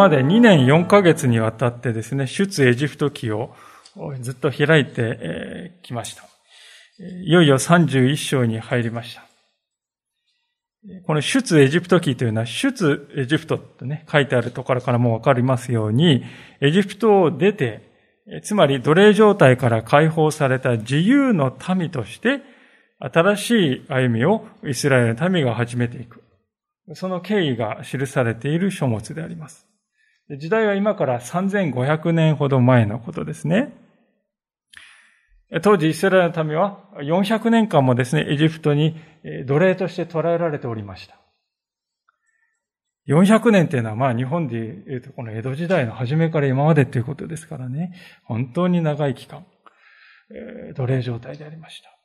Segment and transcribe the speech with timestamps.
[0.00, 3.54] まで2年4ヶ月にわたってですね、出エジプト記を
[4.20, 6.24] ずっと開いてきました。
[6.98, 9.24] いよいよ31章に入りました。
[11.06, 16.24] この出エジプト記というのは、出エジプトってね、書いてあるところからもわかりますように、
[16.62, 17.82] エジプトを出て、
[18.42, 22.40] つまり奴隷状態から解放された自由の民として、
[22.98, 26.22] 新しい歩みをイスラエルの民が始めていく。
[26.94, 29.69] その経緯が記されている書物であります。
[30.38, 33.72] 時代は今から3500年ほど前のことですね。
[35.62, 38.96] 当時イスラエルの民は400年間もですね、エジプトに
[39.46, 41.16] 奴隷として捕らえられておりました。
[43.08, 47.92] 400年っていうのはまあ日本で言うとこの江戸時代の初めから今までっていうことですからね、
[48.24, 49.44] 本当に長い期間、
[50.76, 51.99] 奴隷状態でありました。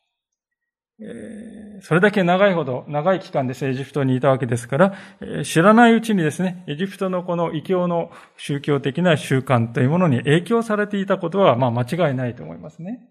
[1.81, 4.93] それだけ長いほど、長い期間ですね、エジプトにいたわけですから、
[5.43, 13.09] 知らないうちにですね、エジプトのこの異教の宗教的な習慣というものに影響されていたことは、まあ間違いないと思いますね。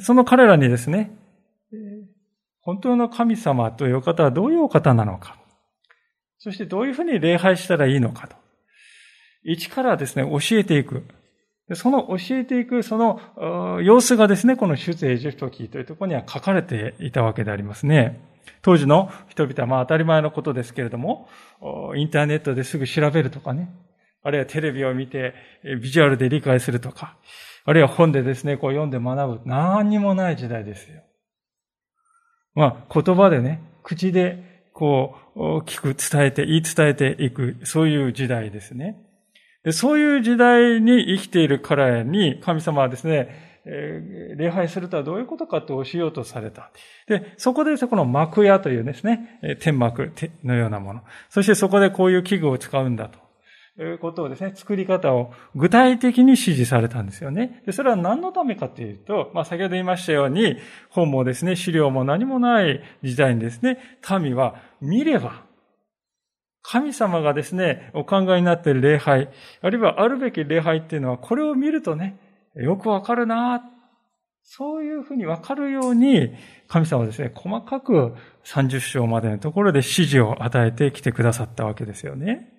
[0.00, 1.16] その彼らにですね、
[2.60, 5.38] 本当の神様という方はどういうお方なのか、
[6.38, 8.36] そしてどういうふうに礼拝したらいいのかと、
[9.44, 11.04] 一からですね、教えていく。
[11.74, 18.20] その教えていく、その様子がですね、この出エジプト記というところには書かれていたわけでありますね。
[18.62, 21.28] 当時の人々はまあ当たり前のことですけれども、
[21.94, 23.70] インターネットですぐ調べるとかね、
[24.22, 25.34] あるいはテレビを見て
[25.82, 27.16] ビジュアルで理解するとか、
[27.64, 29.40] あるいは本でですね、こう読んで学ぶ。
[29.44, 31.02] 何にもない時代ですよ。
[32.54, 38.96] まあ言葉でね、口でこう聞く、伝えて、言い伝えていく、そういう時代ですね。
[39.72, 43.48] そういう時代に生きている彼に神様はですね、
[44.36, 46.70] 礼拝するとはどういうことかって教えようとされた。
[47.06, 50.12] で、そこでこの幕屋というですね、天幕
[50.44, 51.02] のようなもの。
[51.28, 53.28] そしてそこでこういう器具を使うんだと。
[53.80, 57.62] いうことをですね、作り方を具体的に指示されたんですよね。
[57.64, 60.56] で、それは何のためかというと、まあ先ほど言いましたように、
[60.88, 63.78] 本もですね、資料も何もない時代にですね、
[64.20, 65.44] 民は見れば、
[66.70, 69.30] 神様がですね、お考えになっている礼拝、
[69.62, 72.18] あるいはあるべき礼拝っていうのは、これを見るとね、
[72.56, 73.62] よくわかるな
[74.42, 76.34] そういうふうにわかるように、
[76.68, 78.14] 神様はですね、細かく
[78.44, 82.52] 30章までのところで指示を与えてきてくださったわけですよね。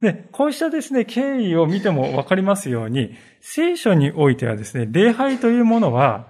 [0.00, 6.28] で、こうしたですね、経緯を見てもわかりますように、聖書においてはですね、礼拝というものは、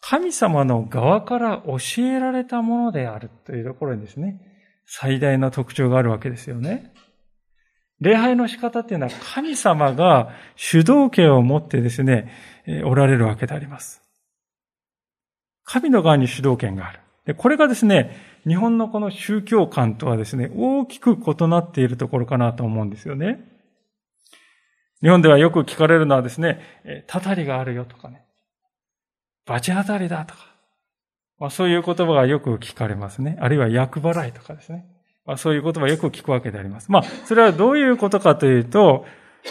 [0.00, 4.40] 神様の側から教えられたものであるというところにですね、
[4.90, 6.94] 最大の特徴があるわけですよね。
[8.00, 12.32] 礼拝の仕方っていうのは神様が主導権を持ってですね、
[12.84, 14.02] おられるわけであります。
[15.64, 17.00] 神の側に主導権がある。
[17.26, 18.16] でこれがですね、
[18.46, 23.44] 日本のこの宗教観とはですね、大きく異なっているところかなと思うんですよね。
[25.02, 28.24] 日本ではよく聞かれるのはですね、たたりがあるよとかね、
[29.44, 30.40] 罰当たりだとか、
[31.38, 33.38] まあ、そういう言葉がよく聞かれますね。
[33.40, 34.86] あるいは役払いとかですね。
[35.24, 36.90] まあ、そういう言葉よく聞くわけであります。
[36.90, 39.04] まあ、それはどういうことかというと、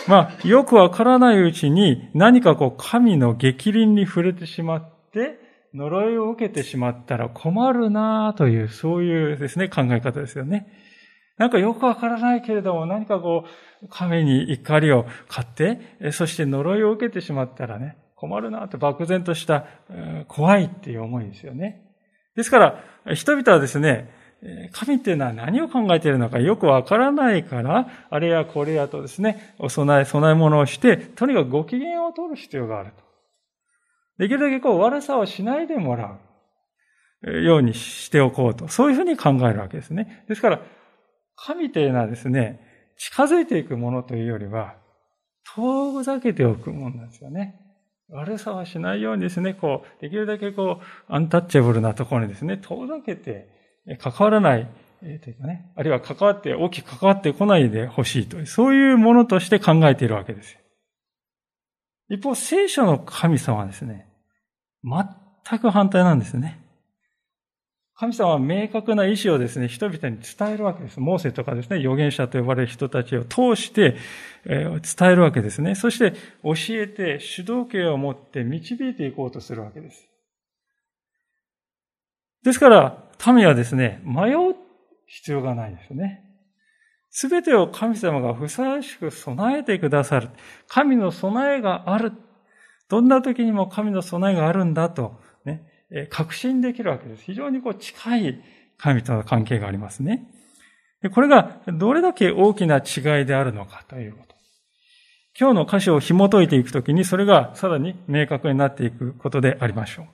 [0.08, 5.40] まあ、よくわからないうちに何かこう神の激鱗に触れてしまって、
[5.74, 10.68] 呪いを受けてしまったら困るなという、そういうですね、考え方ですよね。
[11.38, 13.46] なんかよくわからないけれども、何かこ
[13.84, 19.66] う、神に怒りを買って、そして呪いを受けてしまったらね、困るなって漠然とした
[20.28, 21.84] 怖いっていう思いですよね。
[22.36, 22.60] ですか
[23.06, 24.12] ら、人々はですね、
[24.72, 33.04] 神っていうのは何を考えているのかよくわからないから、あれやこれやとですね、お供え、供え物をして、とにかくご機嫌を取る必要があると。
[34.18, 36.18] できるだけこう悪さをしないでもら
[37.24, 38.68] うようにしておこうと。
[38.68, 40.26] そういうふうに考えるわけですね。
[40.28, 40.62] ですから、
[41.36, 42.60] 神というのはですね、
[42.98, 44.76] 近づいていくものというよりは、
[45.56, 47.67] 遠ざけておくものなんですよね。
[48.10, 53.50] 悪さはしないようにですね、こう、できるだけこう、アンタッチャブルなところにですね、遠ざけて、
[54.00, 54.68] 関わらない、
[55.02, 60.58] えー、というかね、あるいは関わって、大きく関わってこないでほしいという、そういうものとして考えているわけです
[62.10, 64.08] 一方、聖書の神様はですね、
[64.84, 66.67] 全く反対なんですね。
[68.00, 71.00] 神様は明確な意志をですね、人々に伝えるわけです。
[71.00, 73.96] モーセとかですね、預言者と呼ばれる人たちを通して、
[74.46, 75.74] 伝えるわけですね。
[75.74, 76.14] そして
[76.44, 80.08] 教えて主導権を持って導いていこうとするわけです。
[82.44, 83.04] ですから、
[83.34, 84.56] 民はですね、迷う
[85.08, 86.24] 必要がないですね。
[87.10, 90.30] すべてを神様がふさわしく備えてくださる。
[90.68, 92.12] 神の備えがある。
[92.90, 95.64] どんな時にも神の備えがあるんだと、ね、
[96.10, 97.24] 確信できるわけです。
[97.24, 98.44] 非常にこう近い
[98.78, 100.28] 神との関係がありますね。
[101.14, 104.36] これがどれだけ大きな違いであるのかということ。
[105.40, 110.06] 今日の歌詞を紐解いていくときに、それがさらに明確になっていくことでありましょう。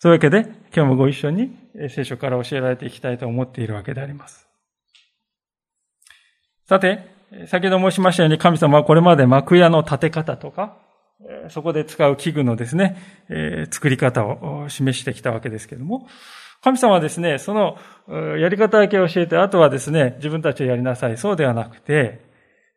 [0.00, 1.54] そういうわけで、今日もご一緒に
[1.90, 4.48] 聖書から教えられていきたいと思っているわけであります。
[6.66, 7.04] さて、
[7.46, 10.78] 先ほど申しましたように神様はこれまで幕屋の建て方とか、
[11.48, 12.96] そこで使う器具のですね、
[13.70, 16.06] 作り方を示してきたわけですけれども、
[16.62, 17.76] 神様はですね、その
[18.36, 21.16] やり方だけ教えて、あとはですね、自分たちをやりなさい。
[21.16, 22.26] そうではなくて、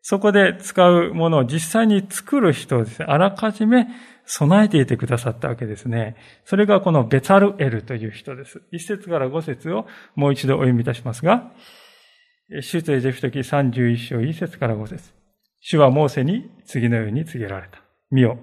[0.01, 3.87] そこで使うものを実際に作る人をですね、あらかじめ
[4.25, 6.15] 備えていてくださったわけですね。
[6.45, 8.61] それがこのベツァルエルという人です。
[8.71, 9.85] 一節から五節を
[10.15, 11.51] もう一度お読みいたしますが、
[12.61, 15.11] 主とエジプト記31章一節から五節
[15.59, 17.80] 主はモーセに次のように告げられた。
[18.11, 18.37] 見よ。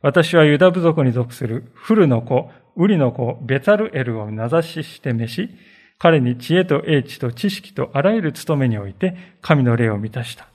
[0.00, 5.50] 私はユダ部族に属するフルの子、ウリの子、ベツァルエルを名指しして召し、
[5.98, 10.48] 彼に知恵と英知と知識とあらゆる務めにおいて神の霊を満たした。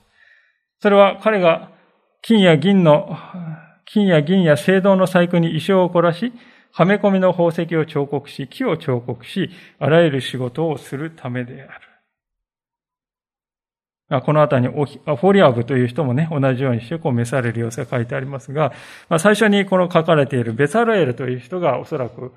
[0.80, 1.70] それは彼が
[2.22, 3.18] 金や銀の、
[3.84, 6.32] 金や銀や青銅の細工に衣装を凝らし、
[6.72, 11.93] はめ込みの宝石を彫刻し、木を彫刻し、あらゆる仕事をするためである。
[14.10, 18.72] このあたりにフォリアブという人もね、同じようにしてこう召される様子が書いてありますが、
[19.08, 22.32] まあ、最初にこの書かれているベサルエルという人がおそらく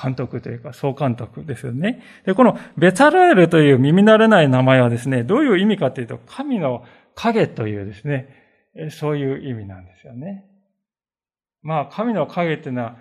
[0.00, 2.02] 監督というか総監督ですよね。
[2.24, 6.84] で、このベサルエルという耳慣れない名前はですね、どういう意味かというと、神の
[7.16, 8.28] 影というですね、
[8.90, 10.44] そういう意味なんですよね。
[11.62, 12.96] まあ、神の影っていうのは、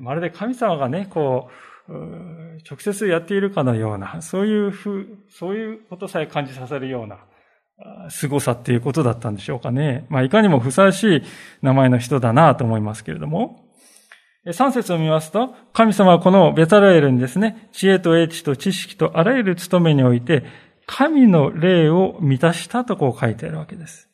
[0.00, 7.18] まるで神様がね、こう、直接やっているかのような、そういうふう、そういうことさえ感じさせるような、
[8.10, 10.06] 凄さっていうことだったんでしょうかね。
[10.10, 11.22] まあ、いかにもふさわしい
[11.62, 13.64] 名前の人だなと思いますけれども。
[14.52, 20.44] 三節を見ますと、神様はこのベタラエルにですね、知恵と英知と知識とあらゆる務めにおいて、
[20.86, 24.08] 神の霊を満たしたとこう書いてあるわけです。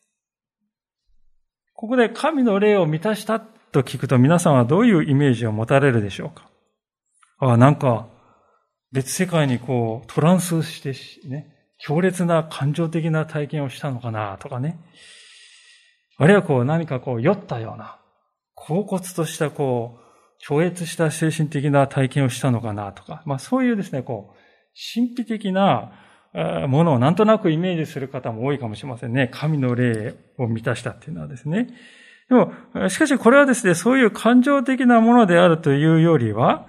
[1.72, 6.48] ここで神の霊を満たしたと聞くと皆さんはどういうイメージを持たれるでしょうか？
[7.38, 8.08] あなんか、
[8.92, 10.94] 別世界にこう、トランスして
[11.28, 14.78] ね、強烈な感情的な体験をしたのかなとかね。
[16.16, 17.98] あるいはこう、何かこう、酔ったような、
[18.54, 20.04] 恍惚としたこう、
[20.38, 24.36] 超越した精神的な体験をしたのかなとか、まあそういうですね、こう、
[24.94, 25.92] 神秘的な
[26.68, 29.30] ものをなんとなくイメージする方も多いかもしれませんね。
[29.32, 31.68] 神の霊を満たしたっていうのはですね。
[32.28, 32.52] でも、
[32.88, 36.66] しかしこれはですね、そういう感情的なものであるというよりは、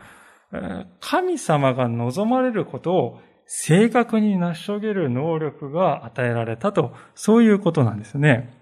[1.00, 8.54] 神様が望まれることを正確に成し遂げる能力が与えられたと、そういうことなんですね。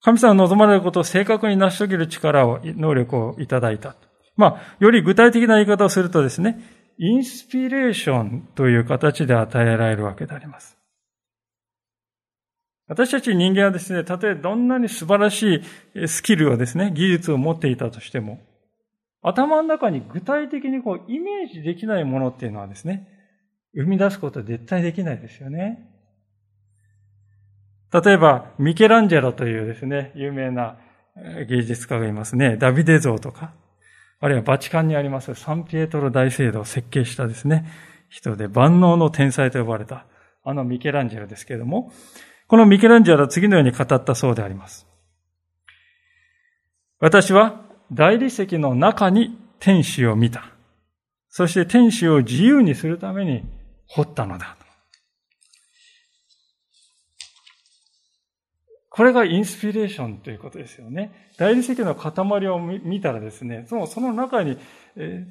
[0.00, 3.96] 神様が望まれることを正確に成し遂げる力を、能力をいただいた。
[4.36, 6.60] まあ、より具体的な言い方をするとですね、
[6.98, 10.76] インスピレーションという形で与えられるわけであります。
[12.88, 15.62] 私たち人間はですね、たとえどんなに素晴らし
[15.94, 18.40] いスキルをですね、技術を持っていたとしても、
[19.28, 23.06] 頭の中に具体的にこうイメージできないものっていうのはですね、
[23.74, 25.86] 生み出すことは絶対できないですよね。
[27.92, 30.78] 例えば、ミケランジェロというですね、有名な
[31.48, 32.56] 芸術家がいますね。
[32.56, 33.52] ダビデ像とか、
[34.20, 37.66] あるいはバチカンにありますサンピエトロ大聖堂を設計したですね、
[38.08, 40.06] 人で万能の天才と呼ばれた、
[40.44, 41.92] あのミケランジェロですけれども、
[42.46, 44.86] このミケランジェロは次のように語ったそうであります。
[47.00, 50.50] 私は大理石の中に天使を見た。
[51.28, 53.44] そして天使を自由にするために
[53.86, 54.56] 掘ったのだ。
[58.90, 61.32] これがインスピレーションということですよね。
[61.38, 64.58] 大理石の塊を見たらですね、その中に、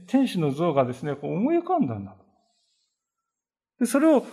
[0.08, 2.16] 天使の像がですね、こう思い浮かんだんだ。
[3.80, 4.26] でそれを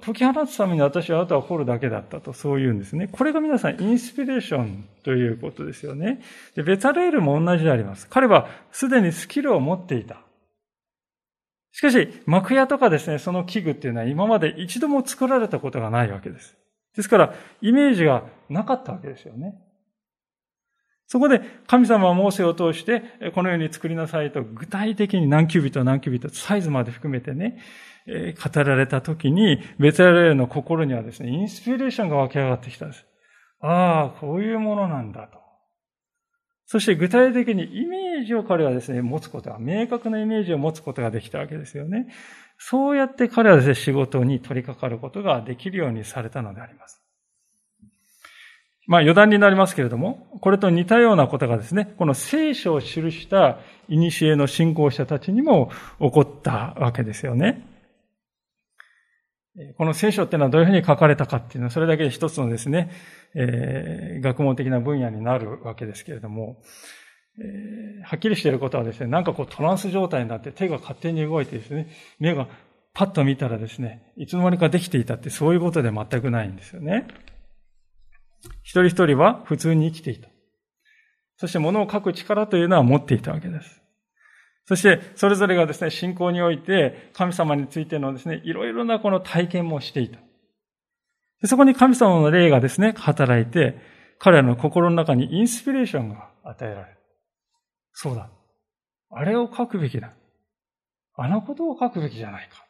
[0.00, 3.08] 解き放つために私はあとは掘るだけだったと、そういうんですね。
[3.12, 6.22] これが皆さんインスピレーションということですよね。
[6.54, 8.08] で、ベタレールも同じであります。
[8.08, 10.22] 彼はすでにスキルを持っていた。
[11.72, 16.56] しかし、幕屋とかですね、その器具っていうのは今まで一度も作られたことがないわけです。
[16.96, 19.54] ですから、イメージがなかったわけですよね。
[21.10, 23.02] そこで神様はモーセを通して、
[23.34, 27.58] このように作りなさいと、具体的に何キュービット何キュービット、サイズまで含めてね、
[28.06, 33.04] 語られた時に、ベツレーの心にはですね、インスピレーションが湧き上がってきたんです。
[33.58, 35.40] ああ、こういうものなんだと。
[36.66, 42.06] そして具体的にイメージを彼はですね、持つことが、明確なイメージを持つことができたわけですよね。
[42.56, 46.99] そうやって彼はですね、仕事に取り掛かることができるようにされたのであります。
[48.90, 55.70] まあ余談になりますけれども、これと似たようなことがですね、この聖書を記した古の信仰者たちにも
[56.00, 57.64] 起こったわけですよね。
[59.78, 62.90] この聖書っていうのはどういうふうに書かれたかっていうのは、それだけで一つのですね、
[63.36, 66.60] えー、学問的な分野になるわけですけれども、
[67.38, 72.48] えー、はっきりしていることはですね、なんかこうトランス状態になって手が勝手に動いてですね、目が
[72.92, 77.06] パッと見たらですね、いつの間にかできていたってそういうことで全くないんですよね。
[78.62, 80.28] 一人一人は普通に生きていた。
[81.36, 83.80] そして物を書く力というのは持っていたわけです。
[84.66, 90.20] そして、それぞれがですね、信仰において、神様についてのですね、いろいろなこの体験もしていた。
[91.46, 93.78] そこに神様の霊がですね、働いて、
[94.18, 96.98] 彼らの心の中にインスピレーションが与えられる。
[97.92, 98.30] そうだ。
[99.10, 100.12] あれを書くべきだ。
[101.16, 102.64] あのことを書くべきじゃないか。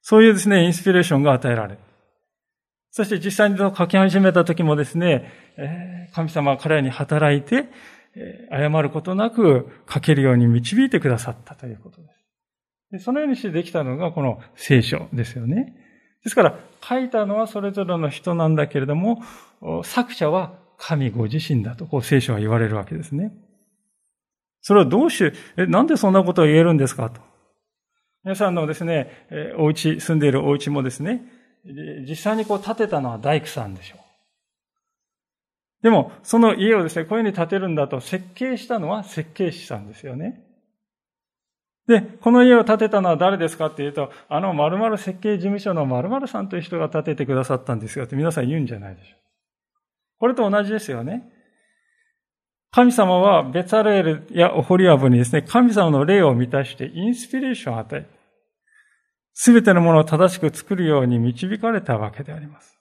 [0.00, 1.80] そういうですね、インスピレーションが与えられる。
[2.92, 7.64] そして実際に書き始めた時もですね、神様は彼らに働いて、
[8.50, 12.02] 謝ることなく書けるように導いてくださったということ
[12.90, 13.04] です。
[13.04, 15.74] そのようにしてできたのがこの聖書ですよね。
[16.22, 19.22] ですから、書いたのはそれぞれの人なんだけれども、
[19.84, 23.32] 作者は神ご自身だと、こう聖書は言われるわけですね。
[24.60, 27.22] それはどうして、え、なんでそんなことを言えるんですかと。
[28.22, 29.10] 皆さんのですね、
[29.56, 31.22] お家、住んでいるお家もですね、
[31.64, 34.02] 実際にこう建てたのは大工さんでしょう。
[35.82, 40.40] でも、その家をですね、こういうふうに建てるんだと設計したのは設計士さんですよね。
[41.88, 49.18] で、この家を建てたのは誰ですかっていうと、あの〇〇設計事務所の〇〇さんという人が建ててくださったんですよって皆さん言うんじゃないでしょう。
[50.20, 51.28] これと同じですよね。
[52.70, 58.06] 神様はベツァレールやオホリアブにですね、神様の霊を満たしてインスピレーションを与え、
[59.34, 62.78] すべてのものを正しく作るように導かれたわけであります。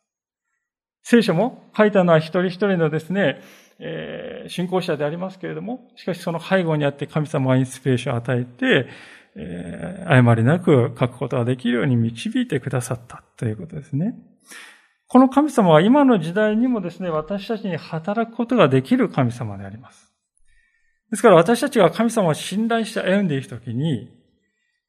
[1.03, 3.41] 聖書も書いたのは一人一人のですね、
[3.79, 8.87] えー、信仰者でありますけれども、しかしその背後にあって神様はインスピレーションを与えて、
[9.35, 14.13] えー、誤りなく書くことができるように導いてくださったということですね。
[15.07, 20.13] この神様は今の時代にもですね、私たちに働くことができる神様であります。
[21.09, 24.09] ですから私たちが神様を信頼して歩んでいくときに、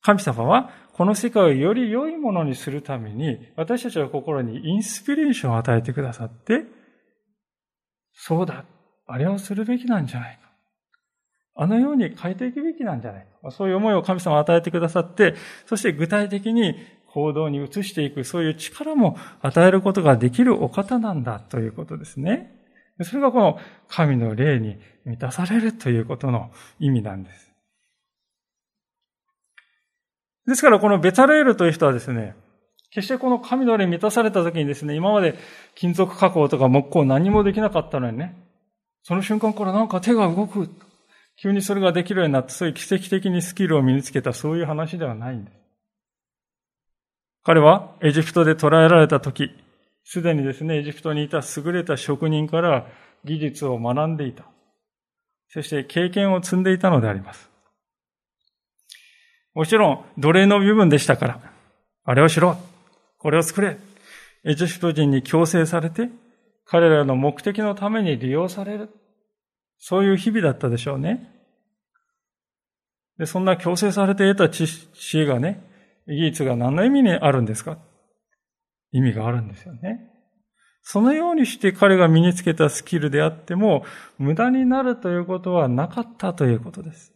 [0.00, 6.64] 神様はこの世界をより良いものにするために、私たちの心にインスピレーションを与えてくださって、
[8.14, 8.64] そうだ、
[9.06, 10.50] あれをするべきなんじゃないか。
[11.54, 13.50] あのように変えていくべきなんじゃないか。
[13.50, 15.34] そういう思いを神様が与えてくださって、
[15.66, 16.76] そして具体的に
[17.08, 22.58] 行動に移していく、そういう力も与えることができるお方なんだということですね。
[23.02, 23.58] それがこの
[23.88, 27.51] 神の霊に満たされるということの意味なんです。
[30.46, 32.34] ですからこのベタレールという人はですね、
[32.90, 35.38] 決してこの神の霊満たされた時にですね、今まで
[35.74, 38.36] 金属加工とか木工何もできなかったのにね、
[39.02, 40.68] その瞬間からなんか手が動く。
[41.40, 45.56] 急にそれができるようになって、そういう奇跡的にスキルを身につけたそういう話ではないんです。
[47.44, 49.50] 彼はエジプトで捕らえられた時、
[50.04, 52.86] すでにですね、エジプトにいた優れた職人から
[53.24, 54.44] 技術を学んでいた。
[55.48, 57.51] そして経験を積んでいたのであります。
[59.54, 61.40] もちろん、奴隷の部分でしたから、
[62.04, 62.56] あれをしろ、
[63.18, 63.76] これを作れ。
[64.44, 66.08] エジプト人に強制されて、
[66.64, 68.90] 彼らの目的のために利用される。
[69.78, 71.28] そういう日々だったでしょうね。
[73.18, 74.66] で、そんな強制されて得た知
[75.18, 75.62] 恵がね、
[76.08, 77.78] 技術が何の意味にあるんですか？
[78.90, 80.08] 意味があるんですよね。
[80.82, 83.84] そのようにして彼が身につけたスキルであっても、
[84.18, 87.12] 無駄になるということはなかったということです。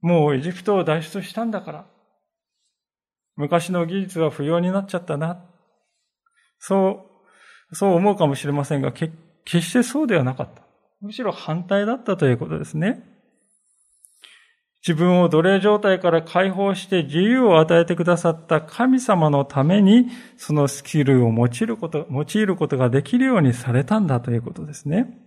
[0.00, 1.86] もうエジプトを脱出したんだから、
[3.36, 5.44] 昔の技術は不要になっちゃったな。
[6.58, 7.06] そ
[7.70, 9.12] う、そう思うかもしれませんが、決
[9.60, 10.62] してそうではなかった。
[11.00, 13.06] むしろ反対だったということですね。
[14.86, 25.18] 自分を奴隷状態から解放して自由を与えてくださった神様のために、そのスキルを用いること、用いることができるようにされたんだということですね。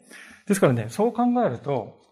[0.47, 2.02] ですからね、そう考えると、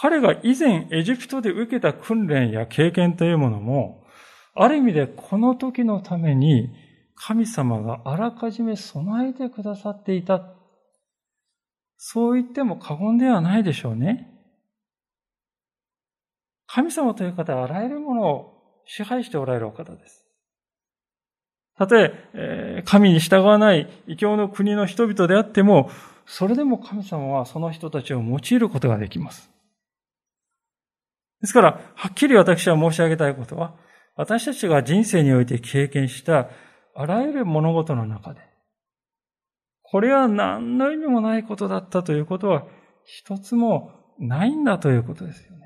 [0.00, 4.02] 彼が以前エジプトで受けた訓練や経験というものも、
[4.54, 6.70] ある意味でこの時のために
[7.14, 10.54] 神様があらかじめ備えてくださっていた。
[11.98, 14.26] そう言っても過言ではないでしょうね。
[16.66, 20.24] 神様という方はあらゆるものを支配しておられるお方です。
[21.76, 25.90] たとえ、神に従わない異教の国の人々であっても、
[26.24, 29.49] それでも神様はその人たちを用いることができます。
[31.40, 33.74] ですから、はっきり私は申し上げたいことは、
[34.16, 36.50] 私たちが人生において経験した
[36.94, 38.40] あらゆる物事の中で、
[39.82, 42.66] これは何の意味もないことだったということは
[43.04, 45.60] 一つもないんだということですよね。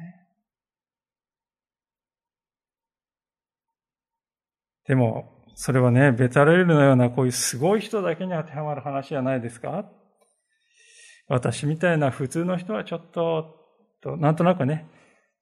[4.86, 9.84] でも、それはね、ベタレールのようなこういうすごい人だけに当てはまる話じゃないですか
[11.28, 13.56] 私みたいな普通の人はちょっと、
[14.02, 14.86] となんとなくね、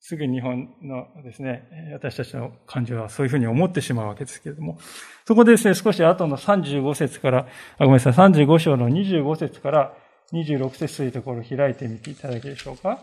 [0.05, 4.79] すぐ日本のですね、私たちの感情はそういうふうに思ってしまうわけですけれども、
[5.25, 7.47] そこでですね、少し後の35節から、
[7.79, 9.95] あごめんなさい、35章の25節から
[10.33, 12.99] 26節というところを開いてみていただけでしょうか。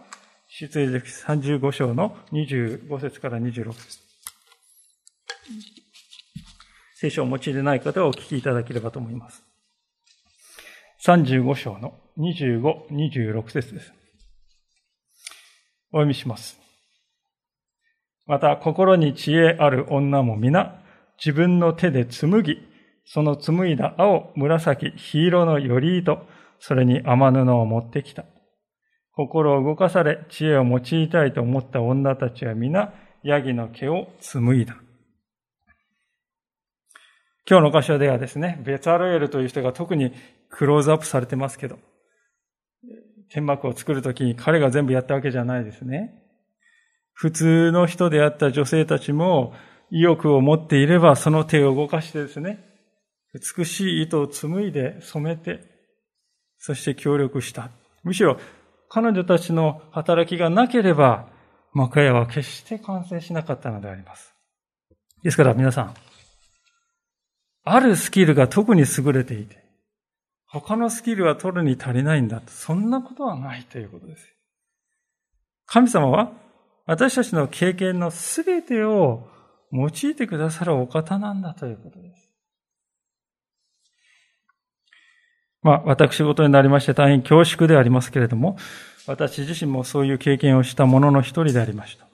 [0.50, 4.00] 出エジ35章の25節から26節。
[6.96, 9.42] 聖書をお持ちでない方はお聞きいただければと思います。
[11.06, 13.94] 35章の25、26節です。
[15.94, 16.69] お読みします。
[18.30, 20.80] また心に知恵ある女も皆
[21.18, 22.62] 自分の手で紡ぎ、
[23.04, 26.22] その紡いだ青、紫、黄色のより糸、
[26.60, 28.26] それに雨布を持ってきた。
[29.14, 32.94] 心を動かされ、知恵を用いたいと思った女たちは皆、
[33.24, 34.78] ヤギの毛を紡いだ。
[37.50, 40.14] 今日の箇所ではですね、ベツァルエルという人が特に
[40.52, 41.80] クローズアップされてますけど、
[43.32, 46.29] 天幕を作るときに彼が全部やったわけじゃないですね。
[47.20, 49.54] 普通の人であった女性たちも
[49.92, 52.64] 意欲を持っていればその手を動かしてですね、
[53.58, 55.60] 美しい糸を紡いで染めて、
[56.60, 57.72] そして協力した。
[58.04, 58.40] むしろ
[58.88, 61.28] 彼女たちの働きがなければ、
[61.74, 64.34] マカヤは決して完成しなかったのであります。
[65.22, 65.94] ですから皆さん、
[67.66, 69.58] あるスキルが特に優れていて、
[70.46, 74.26] 他のスキルは取るに足りないんだと、そんなことはないということです。
[75.66, 76.32] 神様は
[76.90, 79.28] 私たちの経験のすべてを
[79.72, 82.32] 用いてくださるお方なんだということです。
[85.62, 88.58] まあ、私事になりまして大変恐縮でありますけれども、
[89.06, 92.08] 私自身もそういう経験をした者の一人でありました。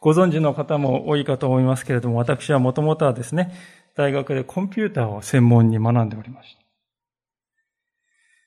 [0.00, 3.54] ご存知の方も多いかと思いますけれども、私はもともとはですね、
[3.94, 6.63] 大学でコンピューターを専門に学んでおりました。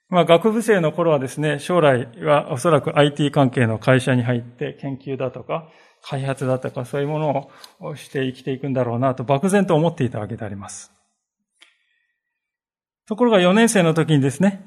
[0.09, 5.69] まあ、学部生の頃はですね、将来はおそらく IT 関係の会社に入って研究だとか、
[6.01, 7.49] 開発だとか、そういうもの
[7.81, 10.93] をして生きていくんだろうなと漠然と思っていたわけであります。
[13.07, 14.63] ところが4年生の時にですね、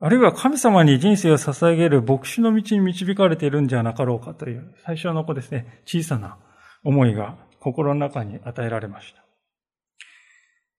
[0.00, 6.38] あるいは神様に人生を捧げる牧師の道に導かれているんじゃなかろうかという、最初の子ですね、小さな
[6.84, 9.24] 思いが心の中に与えられました。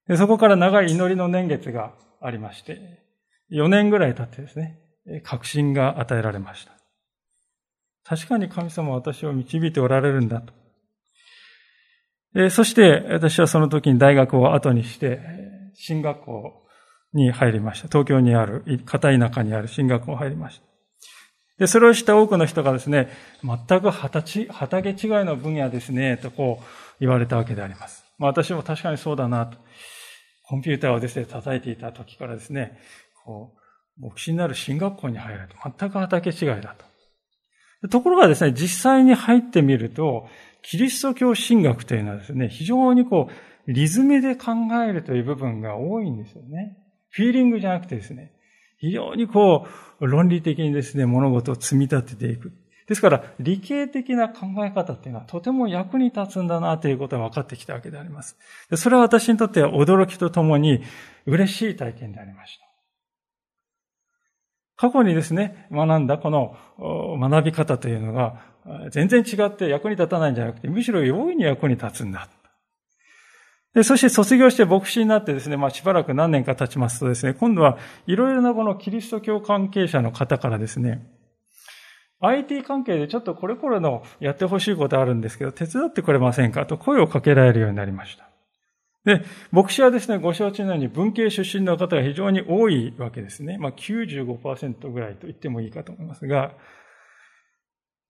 [0.07, 3.04] でそこから長い祈りの年月がありまして、
[3.51, 4.79] 4年ぐらい経ってですね、
[5.23, 6.71] 確信が与えられました。
[8.03, 10.53] 確かに神様は私を導いておられるんだと。
[12.49, 15.19] そして私はその時に大学を後にして、
[15.73, 16.65] 進学校
[17.13, 17.87] に入りました。
[17.87, 20.65] 東京にある、片田舎にある進学校に入りました。
[21.59, 23.09] で、それをした多くの人がですね、
[23.41, 24.47] 全く畑違い
[25.23, 26.65] の分野ですね、とこう
[26.99, 28.03] 言われたわけであります。
[28.17, 29.57] まあ私も確かにそうだなと。
[30.47, 32.77] コンピューターをですね、叩いていた時からですね、
[33.25, 33.55] こ
[33.99, 36.85] う、牧師になる進学校に入ると全く畑違いだと。
[37.89, 40.27] ところがですね、実際に入ってみると、
[40.61, 44.51] キリスト教神学というのはですね、非常にこう、リズムで考
[44.87, 46.77] えるという部分が多いんですよね。
[47.09, 48.31] フィーリングじゃなくてですね、
[48.77, 49.67] 非常にこ
[49.99, 52.51] う、論理的にですね、物事を積み立てていく。
[52.87, 58.37] ですから、理系的な考え方っていうのはとても役に立つんだなということが分かってきたわけであります。
[58.75, 60.83] それは私にとっては驚きとともに
[61.25, 62.64] 嬉しい体験でありました。
[64.77, 66.57] 過去にですね、学んだこの
[67.19, 68.41] 学び方というのが
[68.91, 72.27] 全然違って役に立たないんじゃなくて、むしろ容易に役に立つんだ。
[73.73, 81.05] でそして卒業して牧師になってですね、まあしばらく何年か経ちますとですね、今度はいろいろなこのキリスト教関係者の方からですね、
[82.21, 88.29] IT 関係でちょっとこれこれのやってほしいことあるんですけど、手伝ってくれませんかと声をかけられるようになりました。
[89.05, 93.57] で、牧師はですね、ご承知のように文系出身の方が非常に多いわけですね。
[93.59, 96.53] まあ95%ぐらいと言ってもいいかと思いますが、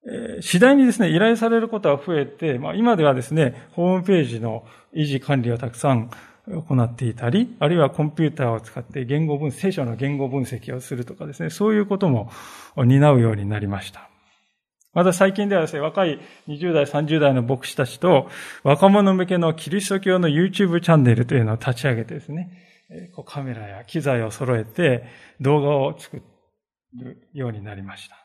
[0.08, 6.10] えー、次第にですね、依頼されることは増えて、まあ今ではですね、ホームページの維持管理をたくさん
[6.48, 12.32] 行っていたり、あるいはコンピューターを使って言語分、聖書の言語分析をするとかですね、そういうことも
[12.78, 14.10] 担うようになりました。
[14.96, 18.30] また最近ではですね、若い20代、30代の牧師たちと
[18.64, 22.50] 若者向けのキリスト教の YouTube チャンネルというのを立ち上げてですね、
[23.26, 25.04] カメラや機材を揃えて
[25.42, 26.22] 動画を作
[26.98, 28.16] るようになりました。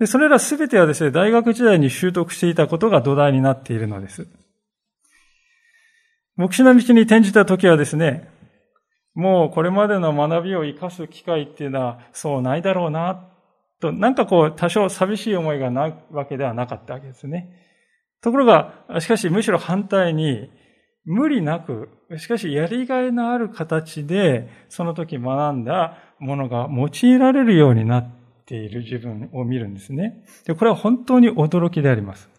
[0.00, 4.26] でそれらすべてはですね、大学時代に習得していたことが土台になっているのです。
[6.34, 8.28] 牧師の道に転じた時はですね、
[9.14, 13.28] もうこれまでの学びを生かす機会っていうのはそうないだろうな、
[13.82, 17.50] と、なんかこう多少寂しい思いがないわけではなかったわけですね。
[18.22, 20.48] ところが、しかしむしろ反対に、
[21.04, 28.10] 無理なく、しかしやりがいのある形で、その時学んだものが用いられるようになっ
[28.46, 30.24] ている自分を見るんですね。
[30.46, 32.30] で、これは本当に驚きであります。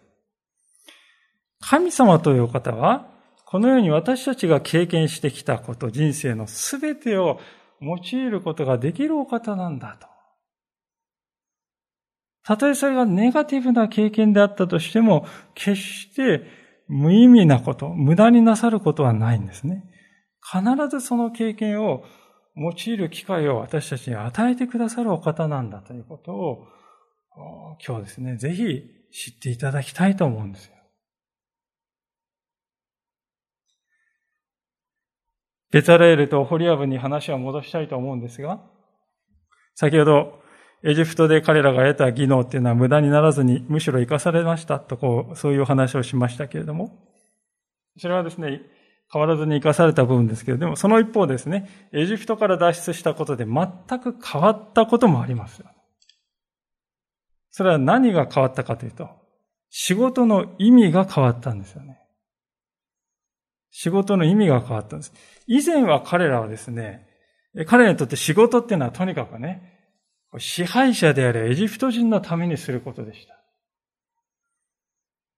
[1.60, 3.06] 神様という方は、
[3.44, 7.38] このように私たちが経験してきたこと、人生のすべてを
[7.82, 10.13] 用いることができるお方なんだと。
[12.44, 16.42] たとえそれがネガティブな経験であったとしても、決して
[16.88, 19.84] 無意味なこと、無駄になさることはないんですね。
[20.42, 22.04] 必ずその経験を
[22.56, 26.66] 用いる機会を私たちに与えてくださるお方なんだということを、
[27.84, 30.74] 今日ですね、ぜひ知っていただきたいと思うんですよ。
[35.70, 38.60] ベタレールとホリアブに話を戻したいと思うんですが、
[39.74, 40.43] 先ほど、
[40.86, 46.98] エジプトで彼らが得た技能っていうのは無駄にならずに、むしろ生かされましたと、こう、そういう話をしましたけれども、
[47.98, 48.60] それはですね、
[49.10, 53.66] 変わらずに生かされた部分ですけれども、その一方ですね、エジプトから脱出したことで全
[53.98, 55.62] く変わったこともあります
[57.50, 59.08] それは何が変わったかというと、
[59.70, 61.98] 仕事の意味が変わったんですよね。
[63.70, 65.12] 仕事の意味が変わったんです。
[65.46, 67.06] 以前は彼らはですね、
[67.66, 69.73] 彼らにとって仕事っていうのはとにかくね、
[70.38, 73.34] 支配者であるエジプト人のためにすることでした。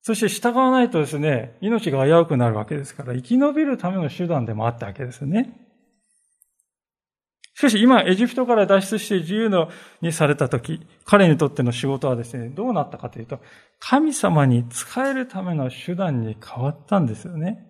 [0.03, 5.67] そして従わないとですね、命が危うくなるわけですから、生き延びるための手段でもあったわけですね。
[7.55, 9.71] しかし今、エジプトから脱出して自由の
[10.03, 13.41] にされたとき、彼にとっての仕事はですね、どうなったかというと、
[13.81, 17.67] 神様に仕えるための手段に変わったんですよね。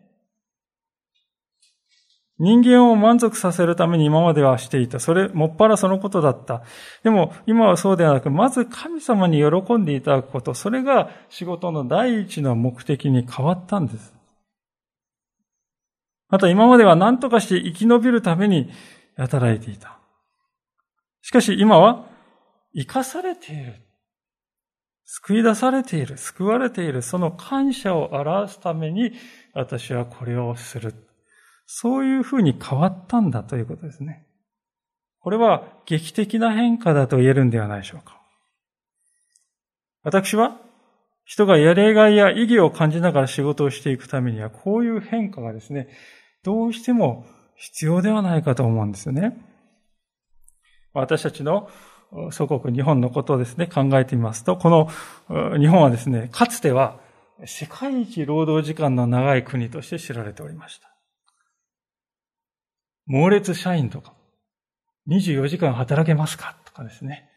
[2.39, 5.01] 人間を満足させるために今まではしていた。
[5.01, 6.63] それ、もっぱらそのことだった。
[7.03, 14.15] でも、今はそうではなく、まず神様に喜んでいただくこと、それが仕事の第一の目的に変わったんです。
[16.29, 18.71] また今までは何とかして生き延びるために
[19.17, 19.99] 働いていた。
[21.23, 22.07] しかし今は、
[22.75, 23.75] 生かされている。
[25.07, 26.19] 救い出されている。
[26.19, 27.01] 救われている。
[27.01, 29.13] その感謝を表すために、
[29.55, 31.06] 私はこれをする。
[31.67, 34.27] そういうふうに変わったんだということですね。
[35.21, 38.21] これは劇的な変化だと言えるんではないでしょうか。
[40.05, 40.57] 私は
[41.25, 45.89] 人がやりがいや意義を感じながら仕事をしていくためにはこういう変化がですね、
[46.45, 47.27] どうしても
[47.57, 49.37] 必要ではないかと思うんですよね。
[50.93, 51.69] 私たちの
[52.31, 57.01] 祖国日本のことをですね、考えてみますと、この日本はですね、かつては
[57.45, 60.96] 世界一労働時間の長い国として知られておりました。
[63.07, 64.13] 猛烈社員とか、
[65.09, 67.29] 24時間働けますかとかですね。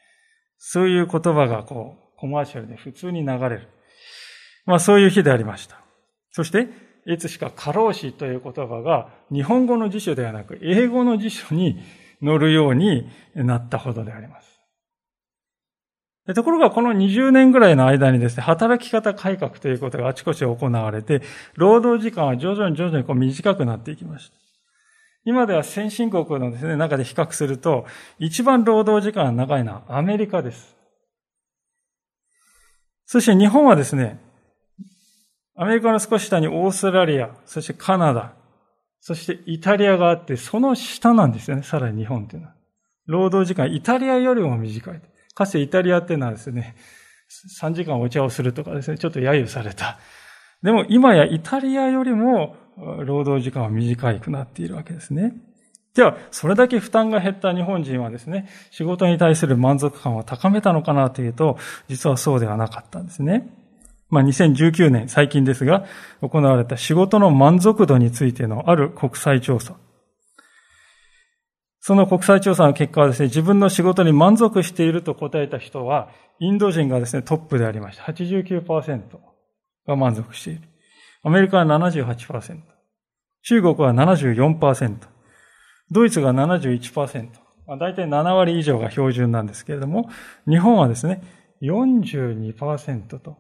[0.58, 3.68] そういう言葉がこう、コマーシャルで普通に流れる。
[4.66, 5.80] まあそういう日でありました。
[6.32, 6.68] そして、
[7.06, 11.80] いつしか過労死という言葉が日本語の辞書ではなく英語の辞書に
[12.24, 14.50] 載るようになったほどであります。
[16.36, 21.24] ところがこの20年ぐらいの間にですね、働き方改革ということがあちこち行われて、
[21.56, 24.49] 労働時間は徐々に徐々にこう短くなっていきました。
[25.30, 27.86] 今では先進国のですね、中で比較すると、
[28.18, 30.76] 一番労働時間が長いのはアメリカです。
[33.06, 34.20] そして日本はですね、
[35.56, 38.34] アメリカの少し下にオーストラリア、そしてカナダ、
[39.02, 42.56] そしてイタリアがあって、その下なんですよね、さらに日本っていうのは。
[43.06, 45.02] 労働時間、イタリアよりも短い。
[45.36, 46.76] かつてイタリアっていうのはですね、
[47.62, 50.00] 3時間お茶をするとかですね、ちょっと揶揄された。
[50.64, 55.34] でも今やイタリアよりも労働時間は短くなっているわけですね。
[55.96, 63.50] では、それだけ負担が減った日本人はですね、仕事に対する満足感を高めたのかなというと、実はそうではなかったんですね。
[64.10, 65.86] まあ、2019年、最近ですが、
[66.22, 69.76] 行われた仕事の満足度についてのある国際調査。
[71.82, 78.04] その国際調査の結果はですね、自分の仕事に満足していると答えた人は、インド人がですね、トップでありました。
[78.04, 79.02] 89%
[79.86, 80.69] が満足している。
[81.24, 82.62] アメリカは78%。
[83.42, 84.98] 中国は74%。
[85.92, 87.30] ドイツが71%。
[87.78, 90.10] 大体7割以上が標準なんですけれども、
[90.48, 91.22] 日本はですね、
[91.62, 93.38] 42%と、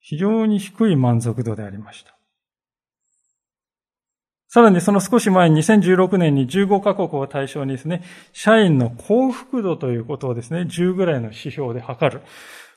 [0.00, 2.18] 非常に低い満足度でありました。
[4.50, 12.22] さらにその少し前に2016年に15カ国を対象にですね、社員の幸福度ということをですね、10ぐらいの指標で測る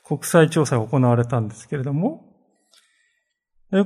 [0.04, 2.31] 国際調査が行われたんですけれども、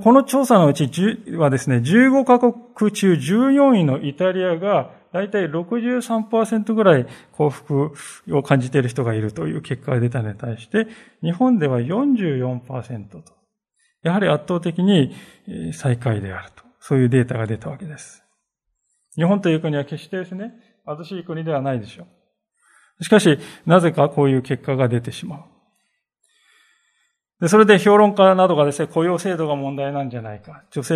[0.03, 0.91] この調査のうち
[1.37, 7.93] はですね、15カ国中14位のイタリアがだいたい63%ぐらい幸福
[8.33, 10.89] を感じている人がいるという結果が出たのに対して、
[11.23, 13.23] 日本では44%と。
[14.03, 15.15] やはり圧倒的に
[15.73, 16.65] 最下位であると。
[16.81, 18.25] そういうデータが出たわけです。
[19.15, 20.53] 日本という国は決してですね、
[20.85, 22.07] 貧しい国ではないでしょ
[23.01, 23.05] う。
[23.05, 25.56] しかし、なぜかこういう結果が出てしまう。
[27.41, 30.63] でそれで評論家などがですね、雇用制度が問題なんじゃないか。
[30.71, 30.95] 女性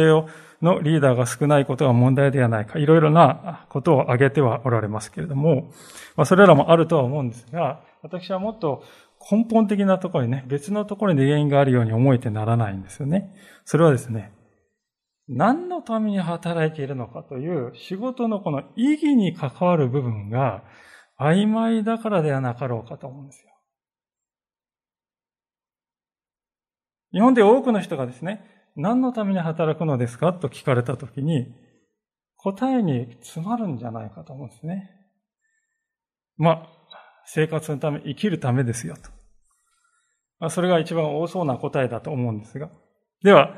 [0.63, 2.79] のリーダーが少ないことが問題ではないか。
[2.79, 5.71] いろいろなことを挙げてはおられますけれども、
[6.17, 8.83] まあ、それらもあるとは思うんですが、私はもっと
[9.31, 13.35] 根本的なところにね、別のところに原因があるように思えてならないんですよね。
[13.67, 14.33] それはですね、
[15.29, 20.65] 何のために働いているのかという仕事のこの意義に関わる部分が
[21.21, 23.50] 曖昧だからではなかろうかと思うんですよ。
[27.13, 28.45] 日本で多くの人がですね、
[28.77, 30.33] 何のために働くのですか？
[30.33, 31.53] と聞かれたときに、
[32.37, 34.91] 答えに詰まるんじゃないかと思うんですね。
[36.37, 36.69] まあ、
[37.27, 39.11] 生活のため、生きるためですよと。
[40.39, 42.71] まあ、それが一番多そうな答えだと思うんですが。
[43.23, 43.55] では、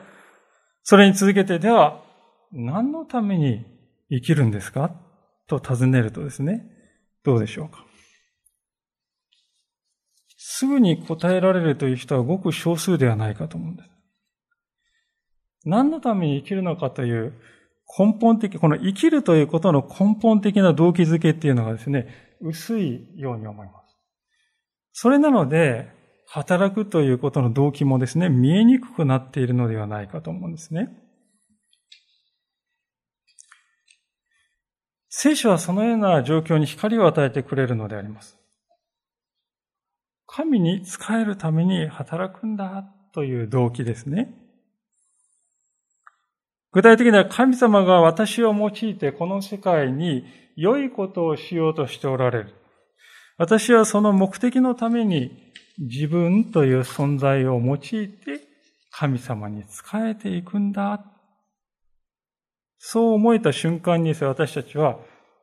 [0.83, 2.03] それに続けて、では、
[2.51, 3.65] 何のために
[4.11, 4.91] 生きるんですか？
[5.47, 6.67] と尋ねるとですね、
[7.23, 7.85] どうでしょうか？
[10.55, 13.89] すぐに答えられるという人はごく少数ではないかと思うんです。
[15.65, 17.33] 何のために生きるのかという
[17.99, 23.97] 根本的、この生きるということの根本的な動機づけっていうのがですね、薄いように思います。
[24.93, 25.91] それなので、
[26.27, 30.91] 働くということの動機もですね、見えにくくなっているのではないかと思うんですね。
[35.09, 38.42] 聖書はそのような状況に光を与えてくれるのであります。
[40.35, 44.33] 神に仕えるために働くんだという動機ですね。
[46.73, 50.25] 具体的には神様が私を用いてこの世界に
[50.57, 52.55] 良いことをしようとしておられる。
[53.37, 58.41] 私はその目的のために自分という存在を用いて
[58.91, 61.05] 神様に仕えていくんだ。
[62.79, 64.99] そう思えた瞬間に私たちは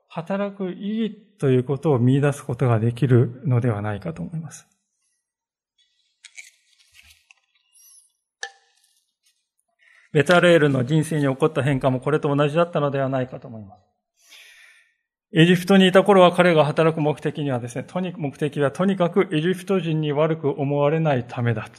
[0.07, 4.65] 働く意義ということを見出すことができるのではないかと思います。
[10.11, 13.81] ベタレールの人生に起こった変化もこれと同じだったのではないかと思います。
[15.31, 21.69] エジプトにいた頃は彼が働く目的にはですね、とに目的はとにかくエジプト人に悪く思われないためだ。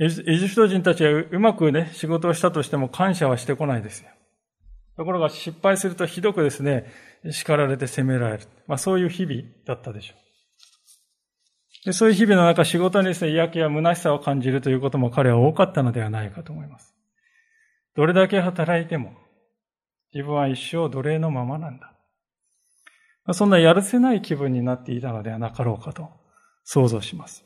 [0.00, 4.08] エジプト人たちはうまくね、仕事をしたとしても感謝はしてこないですよ。
[4.96, 6.90] ところが失敗するとひどくですね、
[7.30, 8.44] 叱られて責められる。
[8.66, 10.29] まあそういう日々だったでしょう。
[11.84, 16.94] でそういう日々の中、仕事にですね、嫌気や虚しさを感じるということも彼は多かったのではないかと思います。
[17.96, 19.12] どれだけ働いても、
[20.12, 21.94] 自分は一生奴隷のままなんだ。
[23.32, 26.08] そんなやるせない気分になっていたのではなかろうかと
[26.64, 27.44] 想像します。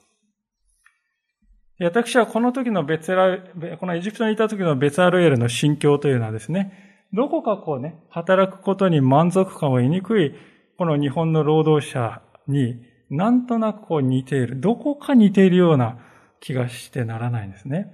[1.80, 3.38] 私はこの時のベツラ、
[3.78, 10.34] このエジプトにいた時のベツアルエルの心境というのはですね、どこかこうね、働くことに満足感を得にくい、
[10.78, 14.60] この日本の労働者になんとなくこう似ている。
[14.60, 15.98] どこか似ているような
[16.40, 17.86] 気がしてならないんですね。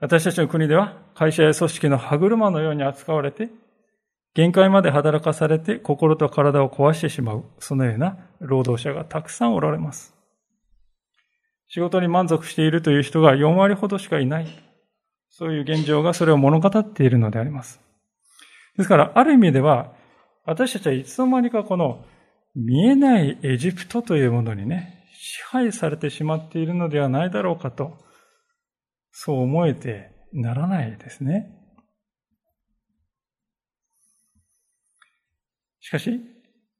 [0.00, 3.48] 私たちの国では会社や組織の歯車のように扱われて、
[4.34, 10.14] 限界まで働かされて心と体を壊してしまう、そのような労働者がたくさんおられます。
[11.68, 14.46] 仕事に満足しているという人が4割ほどしかいない。
[15.30, 17.80] そういう現状がそれを物語っているのであります。
[18.76, 19.92] ですから、ある意味では、
[20.44, 22.04] 私たちはいつの間にかこの
[22.54, 27.98] 見えないエジプトというものにね、支配されてしまっているのではないだろうかと、
[29.10, 31.50] そう思えてならないですね。
[35.80, 36.20] しかし、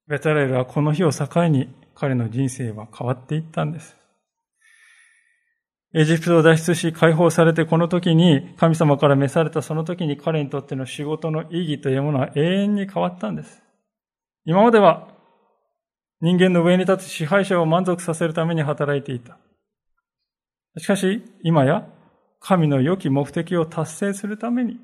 [0.07, 3.97] ベタレールはこの日を境に彼の人生は変わっていったんです。
[5.97, 13.63] エジプトを脱出し解放されてこの時に神様から召されたその時に彼にとっての仕事の意義というものは永遠に変わったんです。
[14.45, 15.14] 今までは
[16.25, 19.37] 人間の上に立つ支配者を満足させるために働いていた。
[20.79, 21.87] しかし、今や
[22.41, 24.79] 神の良き目的を達成するために、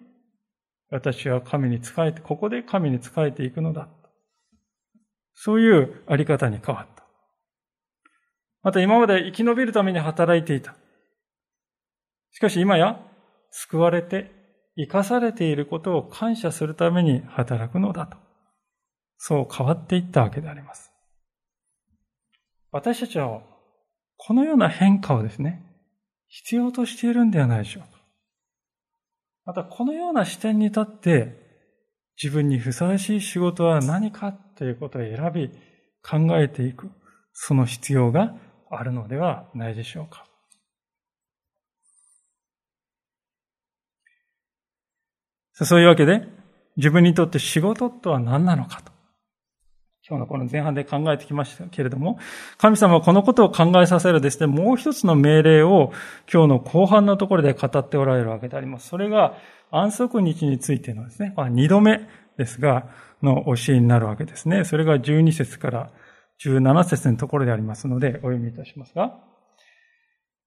[0.91, 3.89] 私は神に仕えて、ここで神に仕えていくのだ。
[5.33, 7.05] そういうあり方に変わった。
[8.63, 10.75] また今まで生き延びるために働いていた。
[12.33, 13.01] しかし今や
[13.51, 14.31] 救われて
[14.77, 18.19] 生かされていることを感謝するために働くのだと。
[19.17, 20.90] そう変わっていったわけであります。
[22.73, 23.43] 私たちは
[24.17, 25.63] このような変化をですね、
[26.29, 28.01] 必要としているんではないでしょうか。
[29.47, 31.41] またこのような視点に立って
[32.23, 35.51] 自分にふさわしい仕事は何かということを選び
[36.03, 36.91] 考えていく、
[37.33, 38.35] その必要が
[38.71, 40.27] あるのではないでしょうか。
[45.53, 46.27] そういうわけで、
[46.77, 48.93] 自分にとって仕事とは何なのかと。
[50.11, 52.19] 今日のこの前半で考えてきましたけれども、
[52.59, 55.93] 神様はこのことを考えさせるですね、もう一つの命令を
[56.31, 58.89] 今日の後半のところで語っておられるわけであります。
[58.89, 59.37] それが
[59.71, 62.01] 安息日についてのですね、二度目
[62.37, 62.89] ですが、
[63.23, 64.65] の教えになるわけですね。
[64.65, 65.91] それが12節から
[66.45, 69.17] 17節のところでありますので、お読みいたしますが、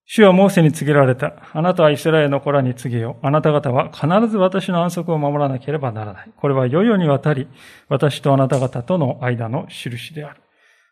[0.05, 1.33] 主はモーセに告げられた。
[1.53, 3.17] あなたはイスラエルの子らに告げよ。
[3.21, 6.31] あなた方は必ず私の安息を守らなければならない。
[6.35, 7.47] これは世々にわたり、
[7.87, 10.41] 私とあなた方との間の印である。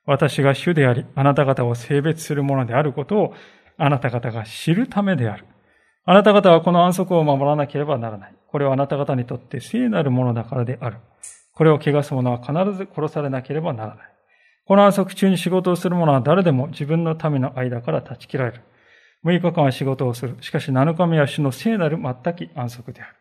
[0.06, 3.34] 私が主であり、あなた方を性別するものであることを、
[3.78, 5.46] あなた方が知るためである。
[6.06, 8.36] あなた方はこの安息を守らなければならない。
[8.48, 10.98] これはあなた方にとって聖なるものだからである。
[11.54, 14.06] これを汚す者は必ず殺されなければならない。
[14.66, 18.62] この安息中に仕事をする者は誰でも自分の民の間から断ち切られる。
[19.24, 20.38] 6日間は仕事をする。
[20.42, 23.16] しかし7日目は主の聖なる全き安息である。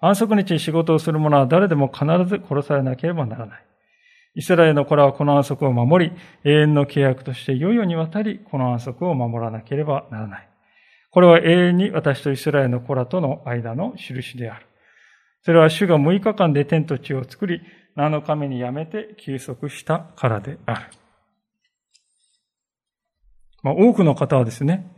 [0.00, 3.64] 安息日に仕事をする者は誰でも必ず殺されなければならない。
[4.36, 6.12] イスラエルの子らはこの安息を守り、
[6.44, 10.48] 永遠の契約として世々にわたりこの安息を守らなければならない。
[11.10, 14.66] これは永遠に私とイスラエルの子らとの間の印である。
[15.42, 17.60] それは主が6日間で天と地を作り、
[17.96, 20.86] 7日目にやめて休息したからである。
[23.62, 24.93] まあ、多くの方はですね、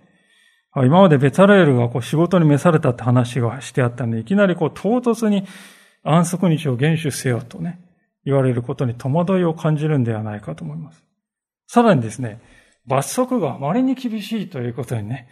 [0.85, 5.47] 今までベタレールがこう仕事に召されたって話がしてあったんで、いきなりこう唐突に
[6.03, 7.81] 安息日を厳守せよとね、
[8.25, 11.03] 言われることに戸惑いを感じるんではないかと思います。
[11.67, 12.41] さらにですね、
[12.87, 15.29] 罰則があまりに厳しいということにね、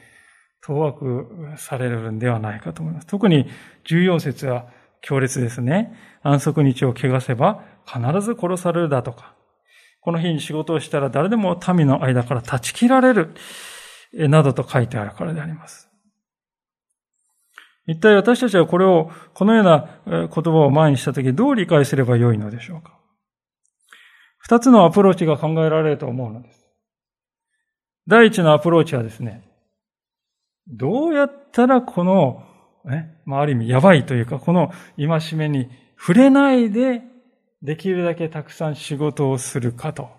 [0.62, 1.28] 当惑
[1.58, 3.06] されるんではないかと思います。
[3.06, 3.46] 特に
[3.86, 4.66] 14節は
[5.02, 5.94] 強烈ですね。
[6.22, 9.34] 安息日を汚せば必ず殺されるだとか、
[10.00, 13.34] この日に仕事をしたら誰でも民の間から断ち切られる。
[14.16, 15.90] などと書いてあるからであります。
[17.86, 22.98] 一体私たちはこれを、このような言葉を前にしたときどう理解すればよいのでしょうか？
[24.38, 26.66] 二つのアプローチが考えられると思うのです。
[28.06, 29.48] 第一のアプローチはですね、
[30.66, 32.42] どうやったらこの、
[32.84, 37.02] ね、まあ、ある意味やばいというか、この戒めに触れないで、
[37.62, 40.10] できるだけたくさん仕事をするかと。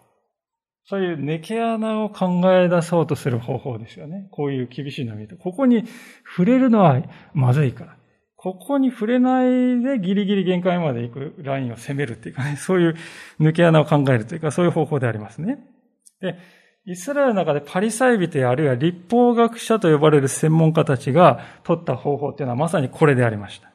[0.88, 4.28] そういう抜け穴を考え出そうとする方法ですよね。
[4.32, 5.36] こういう厳しい波と。
[5.36, 5.84] ここに
[6.26, 7.02] 触れるのは
[7.34, 7.96] まずいから。
[8.36, 12.96] ここに触れないでギリギリ限界まで行くラインを攻めるっていうかね、そういう
[13.40, 15.58] 抜け穴を考えるというか、そういう方法でありますね。
[16.22, 16.38] で、
[16.86, 23.72] イスラエルの中でパリサイ人あるいは立法学者と呼ばれる専門家たちが取った方法っていうのはまさにこれでありました。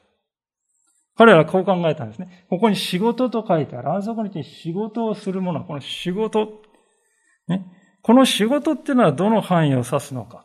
[1.17, 2.47] 彼らはこう考えたんですね。
[2.49, 3.91] ここに仕事と書いてある。
[3.91, 6.63] 安息日に仕事をするものは、この仕事
[7.51, 7.67] ね、
[8.03, 10.45] この仕事っていうのはどの範囲を指すのか。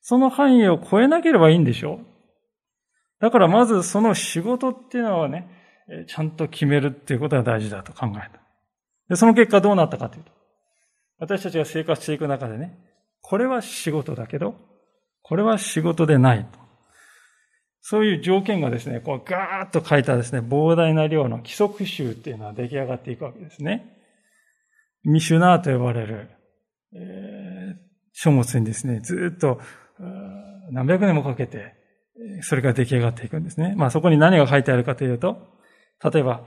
[0.00, 2.06] その範囲を超えなければいいんでしょう。
[3.20, 5.48] だからまずその仕事っていうのはね、
[6.06, 8.40] ちゃんと決めるっていうことが大事だと考えた。
[9.08, 10.30] で、その結果どうなったかというと、
[11.18, 12.78] 私たちが生活していく中でね、
[13.20, 14.54] これは仕事だけど、
[15.22, 16.58] これは仕事でないと。
[17.82, 23.99] そういう条件がですね、こうガーッと書いたですね、膨大な量の規則集っていうのは出来上がっていくわけですね。
[25.04, 26.30] ミシュナーと呼ばれる、
[26.94, 27.74] えー、
[28.12, 29.60] 書物にですね、ずっと
[30.70, 31.74] 何百年もかけて、
[32.42, 33.74] それが出来上がっていくんですね。
[33.76, 35.38] まあそこに何が書いてあるかというと、
[36.02, 36.44] 例えば、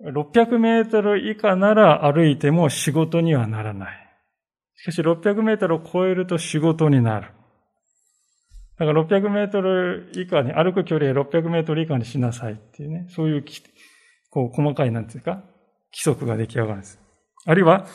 [0.00, 4.02] 600メートル以下なら歩いても仕事にはならない。
[4.76, 7.28] しかし600メートルを超えると仕事になる。
[8.78, 13.44] だから600メートル以下に、歩く距離は600メートル以下にしなさいっていうね、そういう、
[14.30, 15.44] こう、細かい、なんていうか、
[15.92, 17.01] 規則が出来上がるんです。
[17.44, 17.86] あるいは、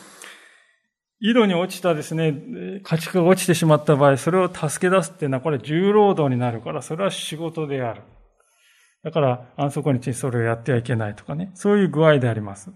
[1.20, 8.02] 井戸に落ちたですね、家畜が落ちてしまった場合、それを助け出すっていうのは、これは重労働になるから、それは仕事である。
[9.02, 12.70] だから、安息日にそれをやってはいけないとかね、そういう具合であります。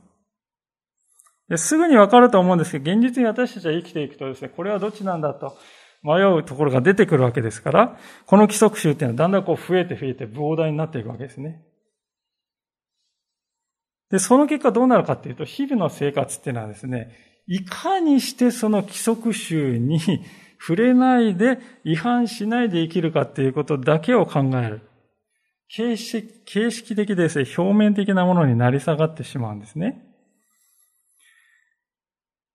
[1.48, 5.56] ですぐにわかると思うんですけど、現実に私たちは生きていくとですね、これはどっちなんだと
[6.02, 11.62] 迷うところが出てくるわけですから、この規則集っていうのはだんだんこう増えて増えて膨大になっていくわけですね。
[14.12, 17.16] で、その結果どうなるかっていうと、日々の生活っていうのはですね、
[17.48, 19.98] いかにしてその規則集に
[20.60, 24.82] 触れないで、違反しないで生きるかっていうことだけを考える。
[25.68, 30.04] 形式形式的ですね、表面的なものになり下がってしまうんですね。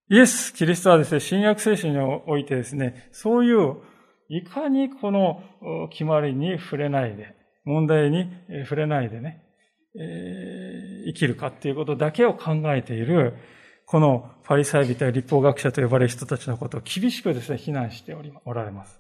[0.10, 3.78] イエス・キリストはですね、新約聖書においてですね、そういう、
[4.30, 5.42] いかにこの
[5.90, 7.36] 決まりに触れないで、
[7.66, 8.30] 問題に
[8.66, 9.47] 触れないでね、
[10.00, 13.34] えー、生きるかっていうことだけを考えている、
[13.86, 19.00] このパリサイ人や立法学者と呼ばれる人たちのことを厳しくですね、非難しており、おられます。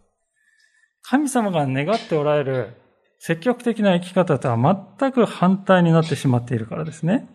[1.01, 2.73] 神様が願っておられる
[3.19, 7.27] 積極的な生き方とは全く反対になってしまっているからですね。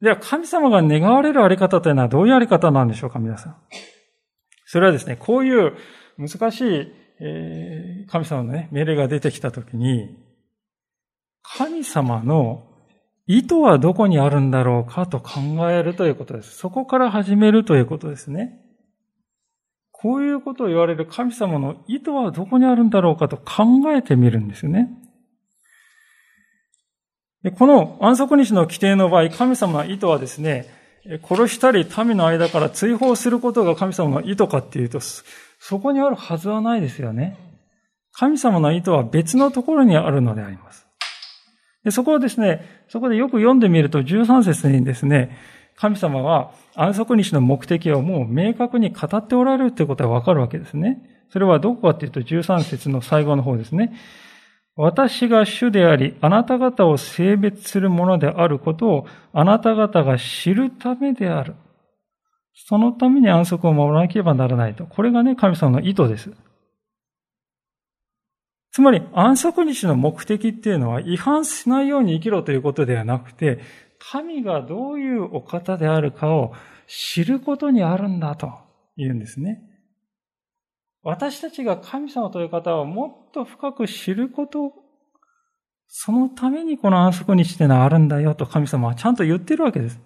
[0.00, 3.56] では、神様が願われるあり方というのはどういうあり方なんでしょうか、皆さん。
[4.66, 5.74] それはですね、こういう
[6.18, 10.16] 難しい、えー、神様のね、命令が出てきたときに、
[11.42, 12.66] 神様の
[13.26, 15.40] 意図はどこにあるんだろうかと考
[15.70, 16.56] えるということです。
[16.56, 18.60] そこから始めるということですね。
[19.92, 24.90] こういうことを言われる神様の意図はどこにあるんだろうかと考えてみるんですよね。
[27.58, 30.66] この安息日の規定の場合、神様の意図はですね、
[31.28, 35.00] 殺したり民の間から追放することが神様の意図かっていうと、
[35.58, 37.38] そこにあるはずはないですよね。
[38.12, 40.86] 神様の意図は別のところにあるのであります。
[41.84, 45.36] でそこをですね、そこでよく読んでみると13節にですね、
[45.76, 50.98] 神様は安息日の目的をもう明確に語っておられるということがわかるわけですね。
[51.30, 53.94] それはどこかというと13節の最後の方ですね。
[54.74, 61.54] 私が主であり、あなた方を性別するものであることをあなた方が知るためである。
[62.58, 64.86] そのために安息を守らなければならないと。
[64.86, 66.32] これがね、神様の意図です。
[68.72, 73.60] つまり、安息日の目的っていうのは違反しないように生きろということではなくて、
[73.98, 76.52] 神がどういうお方であるかを
[76.86, 78.52] 知ることにあるんだと
[78.96, 79.62] 言うんですね。
[81.02, 84.72] 私たちが神様という方をもっと深く知ること、
[85.88, 90.00] そのためにこの安息日っていうのはあるんだよと神様はちゃんと言ってるわけです。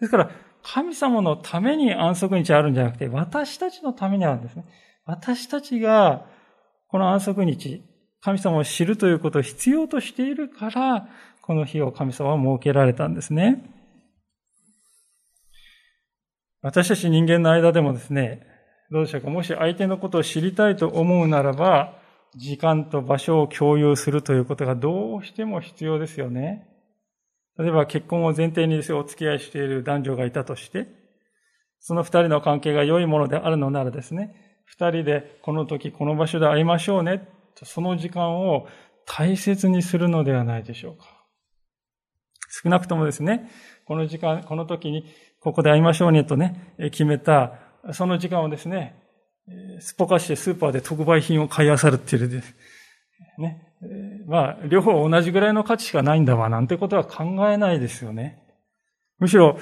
[0.00, 0.30] ですから、
[0.62, 4.64] 神様のために安息日あるんじゃなくて、私たちのためにあるんですね。
[5.04, 6.26] 私たちが、
[6.88, 7.82] この安息日、
[8.20, 11.08] 神様を知るということを必要としているから、
[11.42, 13.64] この日を神様は設けられたんですね。
[16.62, 18.46] 私たち人間の間でもですね、
[18.92, 19.30] どうでしょうか。
[19.30, 21.98] もし相手のことを知りたいと思うならば、
[22.36, 26.68] 時間と場所を共有するということがどうしても必要ですよね。
[27.58, 30.86] 例えば結婚を前提にお付き合いしている男女がいたとして、
[31.80, 34.34] その二人の関係が良いものであるのならですね、
[34.64, 37.28] 二人でこの時この場所で会いましょうね、
[37.62, 38.66] その時間を
[39.04, 41.04] 大切にするのではないでしょうか。
[42.62, 43.50] 少なくともですね、
[43.84, 45.04] この時間、この時に
[45.40, 47.54] ここで会いましょうねとね、決めた
[47.92, 48.96] その時間をですね、
[49.80, 52.42] すっぽかしてスーパーで特売品を買い漁るっていう。
[53.38, 53.66] ね。
[54.26, 58.40] まあ、両方同じぐらいの価値しかないんだわ、なんてことは考えないですよね。
[59.18, 59.58] むしろ、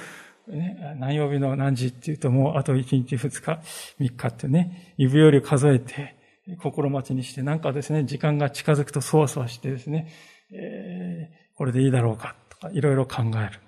[0.48, 3.60] ね、何曜日の何時っていうともうあと1日2日、
[4.00, 6.16] 3日ってね、指より数えて、
[6.60, 10.08] 心待ちにして、なんかですね、時間が近づくとそわそわしてですね、
[10.52, 13.60] えー、これでいいだろうか、とか、いろいろ考える。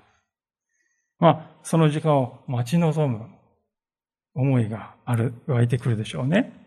[1.18, 3.42] まあ、その時間を待ち望む。
[4.34, 6.61] 思いがある、湧いてくるでしょうね。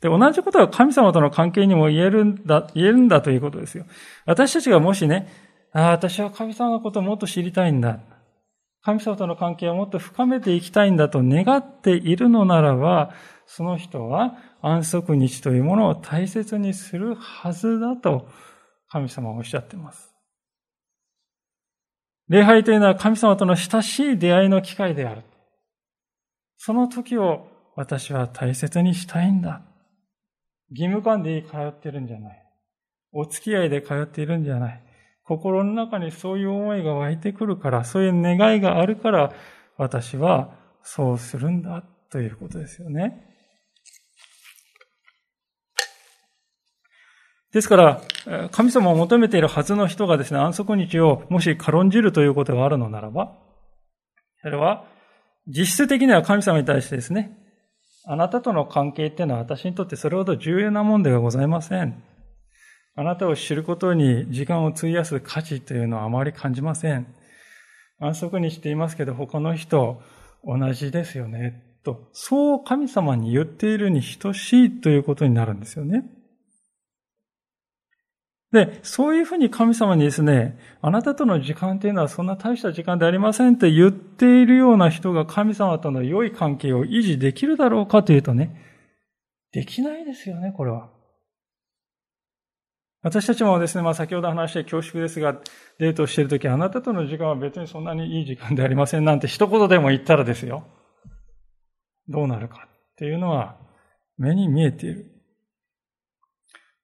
[0.00, 3.84] で、同じことは神様との関係にも言えるんだ、言えるんだということですよ。
[4.26, 5.28] 私たちがもしね、
[5.72, 8.00] ああ、私は神様のことをもっと知りたいんだ。
[8.82, 13.12] 神様との関係をもっと深めていきたいんだと願っているのならば、
[13.46, 18.28] その人は安息日というものを大切にするはずだと
[18.88, 20.14] 神様はおっしゃっています。
[22.28, 25.22] 礼拝というのは神様との親しい出会いの機会である。
[26.56, 29.62] その時を私は大切にしたいんだ。
[30.70, 32.42] 義務感で通ってるんじゃない。
[33.12, 34.82] お付き合いで通っているんじゃない。
[35.24, 39.32] 心の中にそういう思いが湧いてくるから、そういう願いがあるから、
[39.76, 43.26] 私はそうするんだということですよね。
[47.52, 48.00] ですから、
[48.52, 53.36] 神様を求めているはずの人がですね、安息日をもし軽んじるということがあるのならば、
[54.42, 54.84] それは
[55.48, 57.36] 実質的には神様に対してですね、
[58.04, 62.02] あなたとの関係っていうのは私にとってそれほど重要なもんではございません。
[62.96, 67.06] あなたを知ることに時間を費やす価値というのはあまり感じません。
[67.98, 70.00] 安息にしていますけど他の人
[70.44, 71.62] 同じですよね。
[71.84, 76.04] と、そう神様に言っているに等しいということになるんですよね。
[78.52, 88.60] で、そういうふうに神様にですね、あなたとの時間っていうのはそんな大した時間でありませんって言っているような人が神様との良い関係を維持できるだろうかというとね、
[89.52, 90.90] できないですよね、これは。
[93.02, 95.40] 私たちもですね、まあ先ほど話して恐縮ですが、
[95.78, 100.66] デートしているとき、あなたとの時間は別にそんなにいい時間でありませんなんて一言でも言ったらですよ。
[102.08, 103.56] どうなるかっていうのは
[104.18, 105.06] 目に見えている。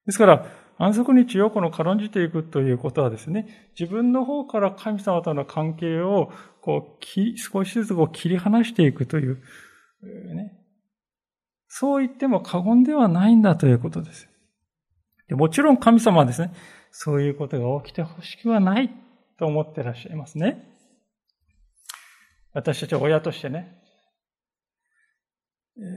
[0.05, 0.47] ですから、
[0.77, 7.05] 安息日をこの軽んじていくということはですね、自分の方から神様との関係をこう
[7.37, 9.41] 少しずつこう切り離していくという、
[10.35, 10.53] ね、
[11.67, 14.29] そう言っても過言ではないんだということです。
[15.27, 16.53] でもちろん神様はですね、
[16.91, 18.91] そういうことが起きてほしくはない
[19.39, 20.63] と思ってらっしゃいますね。
[22.53, 23.77] 私たちは親としてね、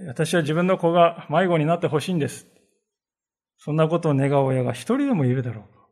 [0.07, 2.47] 私は自分の子が迷子になってほしいんです。
[3.61, 5.87] そんなことを願う親が一人でもいるだろうか。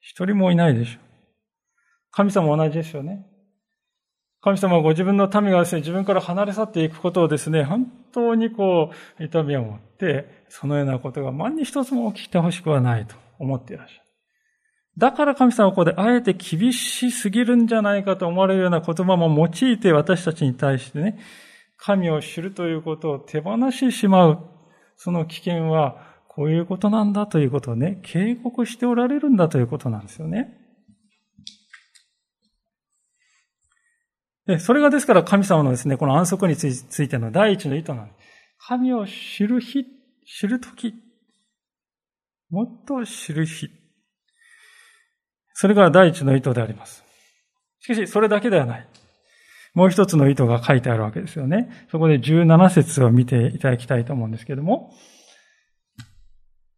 [0.00, 1.02] 一人もいないでしょう。
[2.10, 3.26] 神様同じですよね。
[4.40, 14.02] 神様はご自分の民がですね、自分から離れ去っていくことをですね、本当にこう、痛みを持って、そのようなことが万に一つも起きてほしくはないと思っていらっしゃる。
[14.96, 21.18] だから神様はここであえて厳しすぎるんじゃないかと思われるような言葉も用いて私たちに対してね、
[21.76, 24.57] 神を知るということを手放してしまう、
[24.98, 25.96] その危険は
[26.28, 30.58] こういうことなんだということをね、警告しておられるんだということなんですよね。
[34.46, 38.18] で、それがですから神様のですね、この安息についての第一の意図なんです。
[38.58, 39.84] 神を知る日、
[40.26, 40.94] 知るとき、
[42.50, 43.68] もっと知る日。
[45.54, 47.04] それが第一の意図であります。
[47.80, 48.88] しかし、それだけではない。
[49.74, 51.70] もう一つの意図が書いてあるわけですよね。
[51.90, 54.92] そこで17節を見ていただきたいと思うんですけども、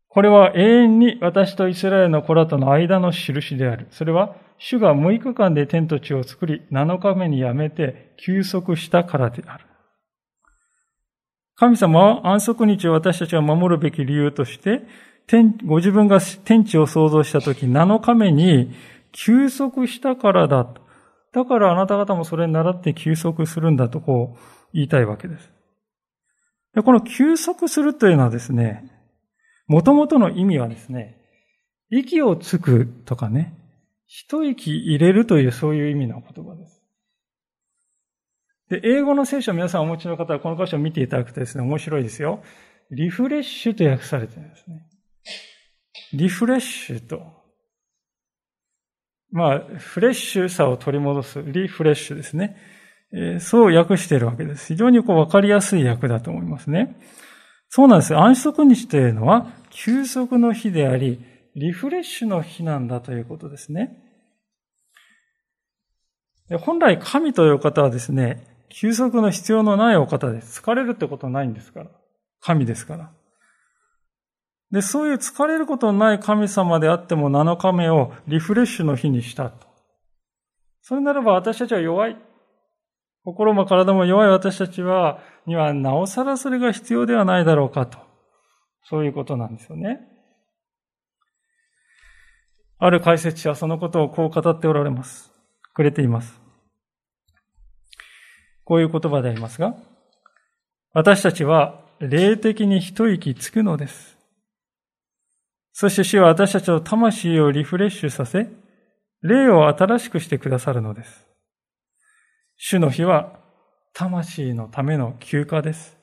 [0.09, 3.87] これは永遠に私とイスラエルの子らとの間の印である。
[3.93, 9.65] それは、主が6日間で天と地を作り、7日目にやめて休息したからである。
[11.55, 14.83] 神様は安息日を私たちが守るべき理由として、
[15.65, 18.75] ご自分が天地を創造したとき7日目に
[19.13, 20.83] 休息したからだと。
[21.33, 24.41] だからあなた方もそれに習って休息するんだとこう
[24.73, 25.51] 言いたいわけです。
[26.75, 28.91] でこの休息するというのはですね、
[29.67, 31.21] もともとの意味はですね、
[31.91, 33.57] 息をつくとかね、
[34.07, 36.81] 一息入れるというそういう意味の言葉です。
[38.69, 42.43] で、英語の聖書を皆さんお持ちの方はこの箇所を見ていただくとですね、面白いですよ。
[42.91, 44.87] リフレッシュと訳されてるんですね。
[46.13, 47.40] リフレッシュと
[49.33, 52.57] まあ、フレッシュさを取り戻す、リフレッシュですね。
[53.13, 54.69] え、そう訳しているわけです。
[54.69, 56.97] 非常にこう分かりやすい訳だと思いますね。
[57.69, 58.17] そうなんです。
[58.17, 61.25] 安息日というのは、休息の日であり、
[61.55, 63.97] リフレッシュの日なんだということですね。
[66.59, 70.61] 本来神という方はですね、休息の必要のないお方です。
[70.61, 71.91] 疲れるってことないんですから。
[72.41, 73.13] 神ですから。
[74.73, 79.67] で、そういう疲れることのない神様であっても7日目をリフレッシュの日にしたと。
[80.81, 82.17] それならば私たちは弱い。
[83.25, 87.99] 心も体も弱い私たちは、にはなおさらそれが必要ではないだろうかと。
[88.85, 90.01] そういうことなんですよね。
[92.79, 95.33] ある解説者はそのことをこう語っておられます。
[95.75, 96.41] くれています。
[98.65, 99.75] こういう言葉でありますが、
[100.93, 104.20] 私たちは霊的に一息つくのです。
[105.73, 108.49] そして主は私たちの魂をリフレッシュさせ、
[109.23, 111.27] 霊を新しくしてくださるのです。
[112.57, 113.39] 主の日は
[113.95, 115.97] 魂のための休暇です。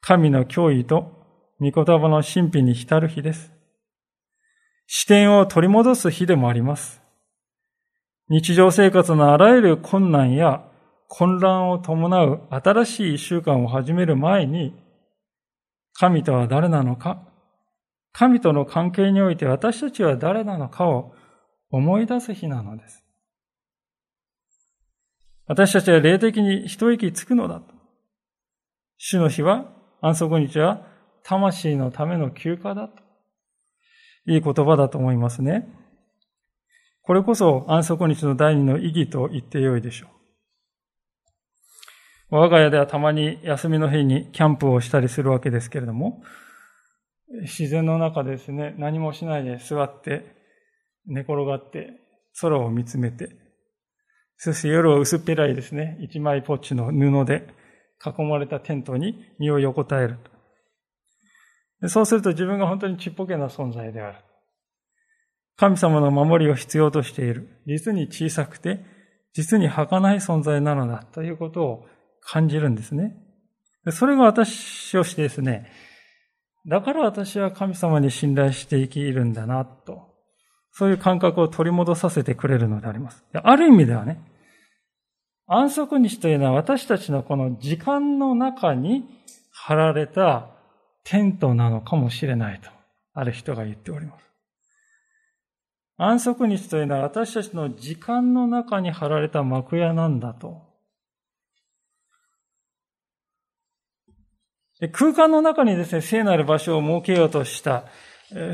[0.00, 1.12] 神の脅威と
[1.60, 3.52] 御言葉の神秘に浸る日です。
[4.86, 7.02] 視点を取り戻す日でもあります。
[8.30, 10.64] 日常生活のあらゆる困難や
[11.08, 14.74] 混乱を伴う新しい一週間を始める前に、
[15.94, 17.27] 神とは誰なのか、
[18.12, 21.14] 神との関係において私たちは誰なのかを
[21.70, 23.04] 思い出す日なのです。
[25.46, 27.74] 私たちは霊的に一息つくのだと。
[28.98, 30.86] 主の日は、安息日は
[31.22, 33.02] 魂のための休暇だと。
[34.26, 35.68] いい言葉だと思いますね。
[37.02, 40.08] これこそ安息日の第二の意義と言ってよいでしょ
[42.30, 42.36] う。
[42.36, 46.22] 我が家ではたまに休みの日にキャンプをしたりするわけですけれども、
[47.42, 50.24] 自然の中ですね、何もしないで座って、
[51.06, 51.90] 寝転がって、
[52.40, 53.30] 空を見つめて、
[54.36, 57.48] そして夜は薄っぺらいですね、一枚ポッチの布で
[58.04, 60.18] 囲まれたテントに身を横たえる。
[61.88, 64.18] そうすると自分が本当にちっぽけな存在である。
[65.56, 67.48] 神様の守りを必要としている。
[67.66, 68.80] 実に小さくて、
[69.32, 71.86] 実に儚い存在なのだということを
[72.20, 73.16] 感じるんですね。
[73.90, 75.70] それが私をしてですね、
[76.68, 80.08] だから私は神様に信頼して生きるんだな、と。
[80.70, 83.24] そういう感覚を取り戻させてくれるのであります。
[83.32, 84.20] ある意味ではね、
[85.46, 89.04] 安息日というのは私たちのこの時間の中に
[89.50, 90.50] 貼られた
[91.04, 92.70] テントなのかもしれないと、
[93.14, 94.24] ある人が言っております。
[95.96, 100.67] 安息日というのは私たちの時間の中に貼られた幕屋なんだと。
[104.92, 107.84] 空間の中にですね、聖なる場所を設けようとした。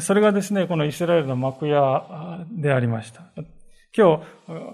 [0.01, 3.23] それがですね、このイスラエルの幕屋でありました。
[3.97, 4.23] 今日、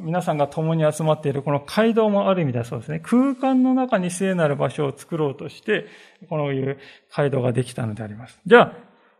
[0.01, 3.01] 皆さんが共に集まっているこの街道もある意味ではそうですね。
[3.01, 5.86] 空間の中に聖なる場所を作ろうとして、
[6.28, 6.78] このいう
[7.14, 8.40] 街道ができたのであります。
[8.46, 8.72] じゃあ、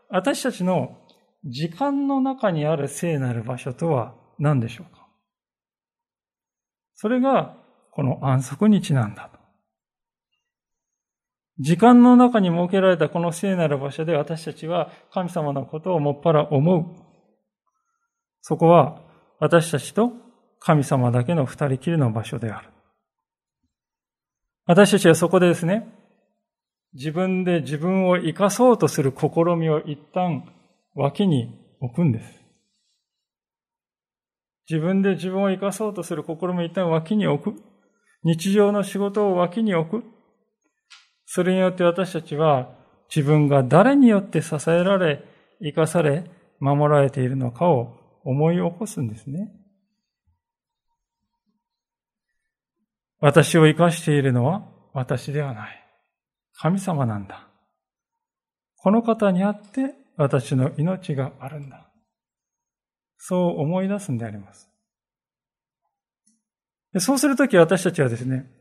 [0.09, 0.97] 私たちの
[1.43, 5.05] 時間の中にある聖なる場所とは何でしょうか？
[6.95, 7.57] それが、
[7.91, 9.40] この安息日なんだと。
[11.59, 16.85] 時間の中に設けられたこの聖なる場所で私たちは神様のことをもっぱら思う。
[18.41, 19.01] そこは
[19.39, 20.11] 私たちと
[20.59, 22.69] 神様だけの二人きりの場所である。
[24.65, 25.87] 私たちはそこでですね、
[26.93, 30.43] 自分で自分を生かそうとする試みを一旦
[30.95, 32.41] 脇に置くんです。
[34.69, 37.61] 自分で自分を生かそうとする試みを一旦脇に置く。
[38.23, 40.05] 日常の仕事を脇に置く。
[41.33, 42.75] それによって私たちは
[43.07, 45.23] 自分が誰によって支えられ、
[45.61, 46.29] 生かされ、
[46.59, 49.49] 守られているのかを思い起こすんですね。
[53.21, 55.87] 私を生かしているのは私ではない。
[56.51, 57.47] 神様なんだ。
[58.75, 61.89] この方にあって私の命があるんだ。
[63.17, 64.69] そう思い出すんであります。
[66.97, 68.51] そうするとき私たちはですね、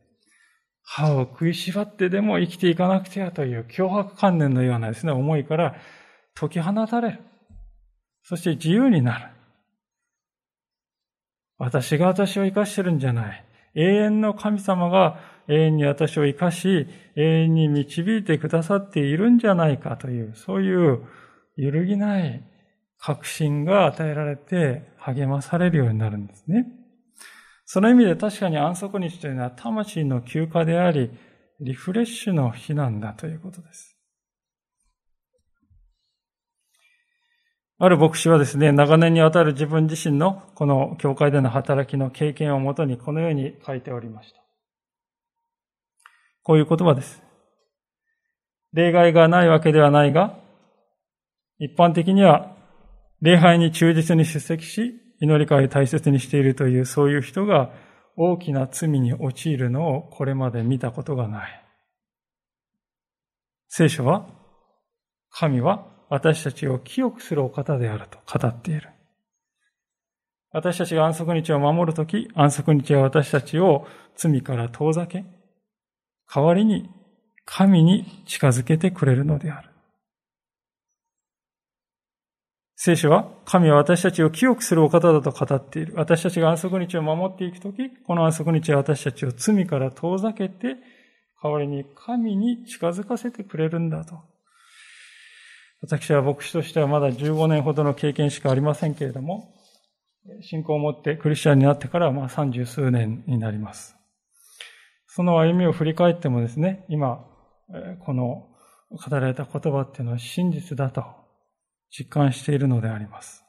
[0.92, 5.76] 歯を食いしばってでも生きていかなくてはという脅迫観念のようなですね、思いから
[6.34, 7.20] 解き放たれる。
[8.24, 9.28] そして自由になる。
[11.58, 13.44] 私が私を生かしてるんじゃない。
[13.76, 21.06] 永遠の神様が永遠に私を生かし、永遠に導いてくださっているんじゃないかという、そういう
[21.56, 22.42] 揺るぎない
[22.98, 26.79] 確信が与えられて励まされるようになるんですね。
[27.72, 31.08] その意味で確かに安息日というのは魂の休暇であり、
[31.60, 33.96] リフレッシュの日なんだということです。
[37.78, 44.40] ある牧師はですね、長年にわたる自分自身のこの教会での働きの経験をもとにこのように書いておりました。
[46.42, 47.22] こういう言葉です。
[48.72, 50.40] 例外がないわけではないが、
[51.60, 52.56] 一般的には
[53.22, 57.70] 礼拝に忠実に出席し、祈り会を大切にしているというそういう人が
[58.16, 61.64] 大きな罪に陥るのをこれまで見たことがない。
[63.68, 64.28] 聖書は、
[65.30, 68.88] 神は私たちを清くするお方であると語っている。
[70.52, 75.24] 私たちが安息日を守るとき、安息日は私たちを罪から遠ざけ、
[76.32, 76.90] 代わりに
[77.44, 79.69] 神に近づけてくれるのである。
[82.82, 85.92] 聖書は神は私たちを清くするお方だと語っている。
[85.96, 90.76] 私たちが安息日を守っていくとき、この安息日は私たちを罪から遠ざけて、
[91.42, 94.22] 代わりに神に近づかせてくれるんだと
[95.82, 99.52] 私は牧師としてはまだ15年ほどの経験しかありませんけれども、
[100.40, 103.94] 信仰を持ってクリスチャンになってからまあ三十数年になります。
[105.06, 107.26] その歩みを振り返ってもですね、今、
[108.06, 108.48] この
[108.90, 111.19] 語られた言葉っていうのは真実だと
[111.90, 113.44] 実感しているのであります。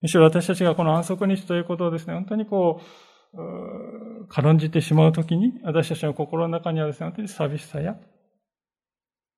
[0.00, 2.80] むしろ私たちがこの安息日ということをですね、本当にこ
[3.32, 7.98] う、軽んじてしまうときに、私たちの心の中にはですね、本当に寂しさや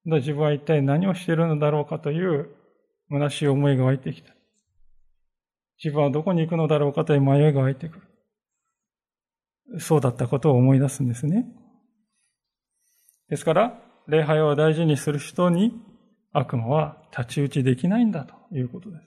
[0.04, 2.48] 自分は一体何をしているのだろうかという
[3.10, 4.34] 虚しい思いが湧いてきた。
[5.82, 8.00] 自分はどこに行くのだろうかという迷いが湧いてく
[9.72, 9.80] る。
[9.80, 11.46] そうだったことを思い出すんですね。
[13.28, 13.78] ですから、
[14.08, 15.72] 礼拝を大事にする人に
[16.32, 19.02] 悪魔は太刀打ちできないんだということです。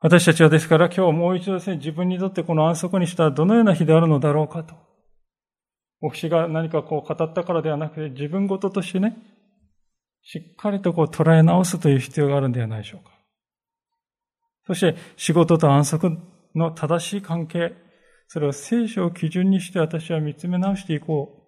[0.00, 4.74] 私たちはですから今日もう一度ですね、自分にとってこの安息にしたらどのような日であるのだろうかと
[6.00, 9.18] 牧師が何かこう語ったからではなくて、自分事としてね、
[10.22, 13.10] しっかりとこう捉え直すという必要があるんではないでしょうか。
[14.66, 16.16] そして仕事と安息
[16.54, 17.74] の正しい関係、
[18.28, 21.40] それを聖書を基準にして私は見つめ直していこう。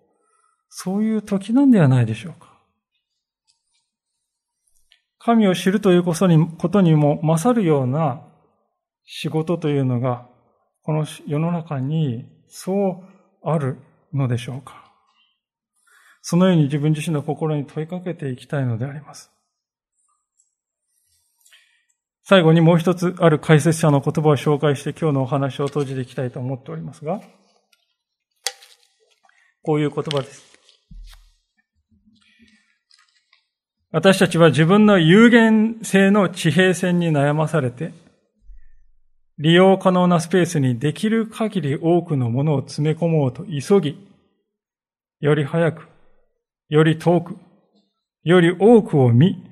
[0.69, 2.52] そういう時なんではないでしょうか。
[5.25, 8.23] 神を知るということにことにも勝るような
[9.05, 10.27] 仕事というのが、
[10.83, 13.05] この世の中にそ
[13.45, 13.79] うある
[14.13, 14.93] のでしょうか。
[16.23, 19.31] そのように自分自身の心に問いかけていきたいのであります。
[22.25, 27.21] 最後にもう一つある解説者の言葉を紹介して今日のお話を閉じていきたいと思っておりますが、
[29.63, 30.52] こういう言葉です。
[33.95, 37.93] 私たちは自分の有限性の地平線に悩まされて、
[39.37, 43.99] 利用可能なスペースにできる限り多くのものを詰め込もうと急ぎ、
[45.21, 45.89] より早く、
[46.71, 47.37] より遠く、
[48.25, 49.45] より多くを見、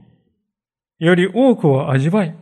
[0.98, 2.34] より多くを味わい、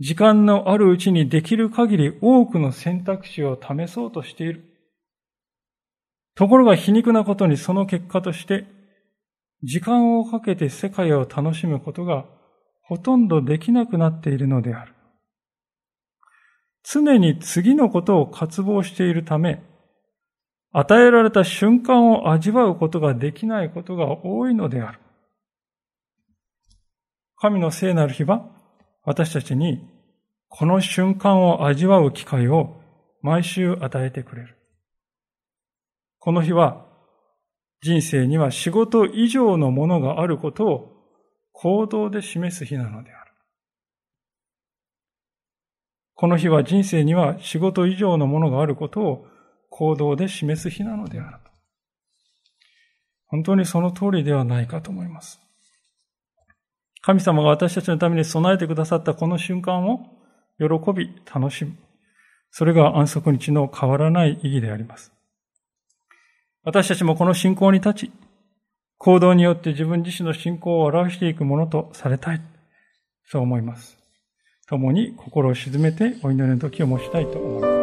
[0.00, 4.64] 時間のあるうちにできる限り多くの選択肢を試そうとしている。
[6.34, 8.64] ところが皮肉なことにその結果として、
[9.62, 12.24] 時間をかけて世界を楽しむことが
[12.82, 14.92] ほとんどできなくなっているのである。
[16.84, 19.62] 常に次のことを渇望しているため、
[20.72, 25.00] 与えられた瞬間を味わうことができないことが多いのである。
[27.36, 28.48] 神の聖なる日は、
[29.02, 29.88] 私たちに
[30.48, 32.80] この瞬間を味わう機会を
[33.20, 34.56] 毎週与えてくれる。
[36.18, 36.86] この日は
[37.86, 40.92] 人生には仕事以上のものがあることを
[41.52, 43.32] 行動で示す日なのである。
[46.14, 49.26] この日は人生には仕事以上のものがあることを
[49.70, 51.38] 行動で示す日なのである。
[53.28, 55.40] 本当にその通りではないかと思います。
[57.02, 60.00] 神様が私たちのために備えてくださったこの瞬間を
[60.58, 61.76] 喜び、楽しむ。
[62.50, 65.15] それが安息日の変わらない意義であります。
[66.66, 68.12] 私たちもこの信仰に立ち、
[68.98, 72.40] 行動によって自分自身の信仰を表していくものとされたい。
[73.24, 73.96] そう思います。
[74.66, 77.75] 共に心を沈めてお祈りの時を持ちたいと思います。